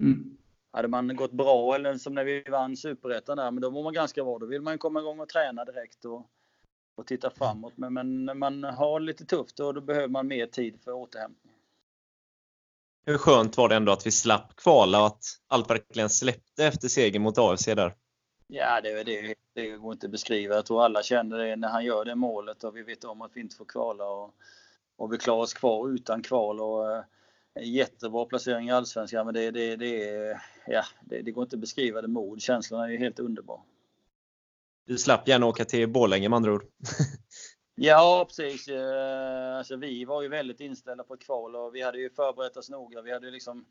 [0.00, 0.36] Mm.
[0.72, 3.92] Hade man gått bra eller som när vi vann Superettan där, men då var man
[3.92, 4.38] ganska bra.
[4.38, 6.04] Då vill man komma igång och träna direkt.
[6.04, 6.26] Och,
[6.94, 7.72] och titta framåt.
[7.76, 11.54] Men, men när man har lite tufft och då behöver man mer tid för återhämtning.
[13.06, 16.88] Hur skönt var det ändå att vi slapp kvala och att allt verkligen släppte efter
[16.88, 17.94] segern mot AFC där?
[18.52, 20.54] Ja, det, det, det går inte att beskriva.
[20.54, 23.30] Jag tror alla känner det när han gör det målet och vi vet om att
[23.34, 24.04] vi inte får kvala.
[24.04, 24.34] Och,
[24.96, 26.60] och vi klarar oss kvar utan kval.
[26.60, 27.04] Och, eh,
[27.60, 32.02] jättebra placering i Allsvenskan, men det, det, det, ja, det, det går inte att beskriva
[32.02, 32.42] det mod.
[32.42, 33.60] Känslan är helt underbar.
[34.86, 36.64] Du slapp gärna åka till Borlänge med andra ord.
[37.74, 38.68] ja, precis.
[38.68, 42.70] Eh, alltså, vi var ju väldigt inställda på kval och vi hade ju förberett oss
[42.70, 43.02] noga.
[43.02, 43.64] Vi hade liksom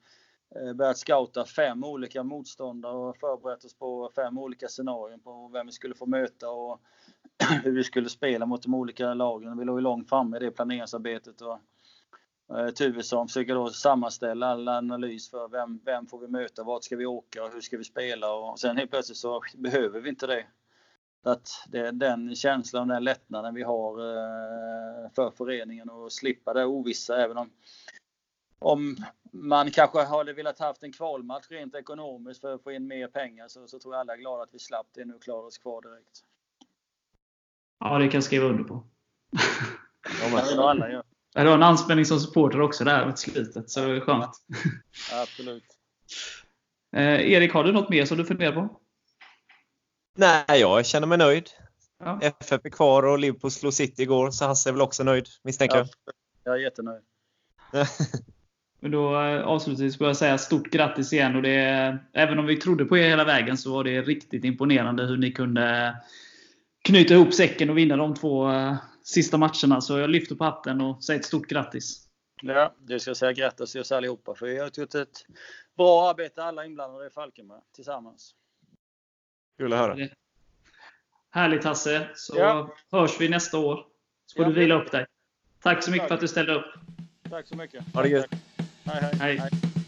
[0.55, 5.65] Eh, börjat scouta fem olika motståndare och förberett oss på fem olika scenarion på vem
[5.65, 6.81] vi skulle få möta och
[7.63, 9.57] hur vi skulle spela mot de olika lagen.
[9.57, 11.41] Vi låg ju långt framme i det planeringsarbetet.
[11.41, 11.59] Och,
[12.57, 16.95] eh, Tuvesson försöker då sammanställa all analys för vem, vem får vi möta, vart ska
[16.95, 20.27] vi åka och hur ska vi spela och sen helt plötsligt så behöver vi inte
[20.27, 20.45] det.
[21.23, 26.53] Att det är den känslan och den lättnaden vi har eh, för föreningen och slippa
[26.53, 27.49] det ovissa även om
[28.59, 28.97] om
[29.31, 33.47] man kanske hade velat haft en kvalmatch rent ekonomiskt för att få in mer pengar
[33.47, 35.57] så, så tror jag alla är glada att vi slapp det nu och klarade oss
[35.57, 36.23] kvar direkt.
[37.79, 38.83] Ja, det kan jag skriva under på.
[40.21, 41.03] Ja, alla gör.
[41.33, 44.31] Det var en anspänning som supporter också där mot slutet, så det är skönt.
[45.11, 45.63] Ja, absolut.
[46.95, 48.79] Eh, Erik, har du något mer som du funderar på?
[50.17, 51.49] Nej, jag känner mig nöjd.
[51.99, 52.19] Ja.
[52.21, 55.77] FF är kvar och Liverpool slog City igår, så Hasse är väl också nöjd, misstänker
[55.77, 55.87] jag.
[56.05, 57.03] Ja, jag är jättenöjd.
[58.79, 61.35] Men då eh, avslutningsvis vill jag säga stort grattis igen.
[61.35, 65.05] Och det, även om vi trodde på er hela vägen så var det riktigt imponerande
[65.05, 65.95] hur ni kunde
[66.81, 69.81] knyta ihop säcken och vinna de två uh, sista matcherna.
[69.81, 72.05] Så jag lyfter på hatten och säger ett stort grattis.
[72.41, 74.35] Ja, det ska säga grattis till oss allihopa.
[74.35, 75.25] För vi har gjort ett
[75.77, 78.35] bra arbete alla inblandade i Falkenberg tillsammans.
[79.57, 80.07] Kul att höra.
[81.31, 82.09] Härligt Hasse.
[82.15, 82.75] Så ja.
[82.91, 83.85] hörs vi nästa år.
[84.25, 84.49] Så får ja.
[84.49, 85.05] du vila upp dig.
[85.63, 86.07] Tack så mycket Tack.
[86.07, 86.65] för att du ställde upp.
[87.29, 87.93] Tack så mycket.
[87.93, 88.29] Ha det gött.
[88.89, 89.11] Hi.
[89.19, 89.35] hi.
[89.35, 89.78] hi.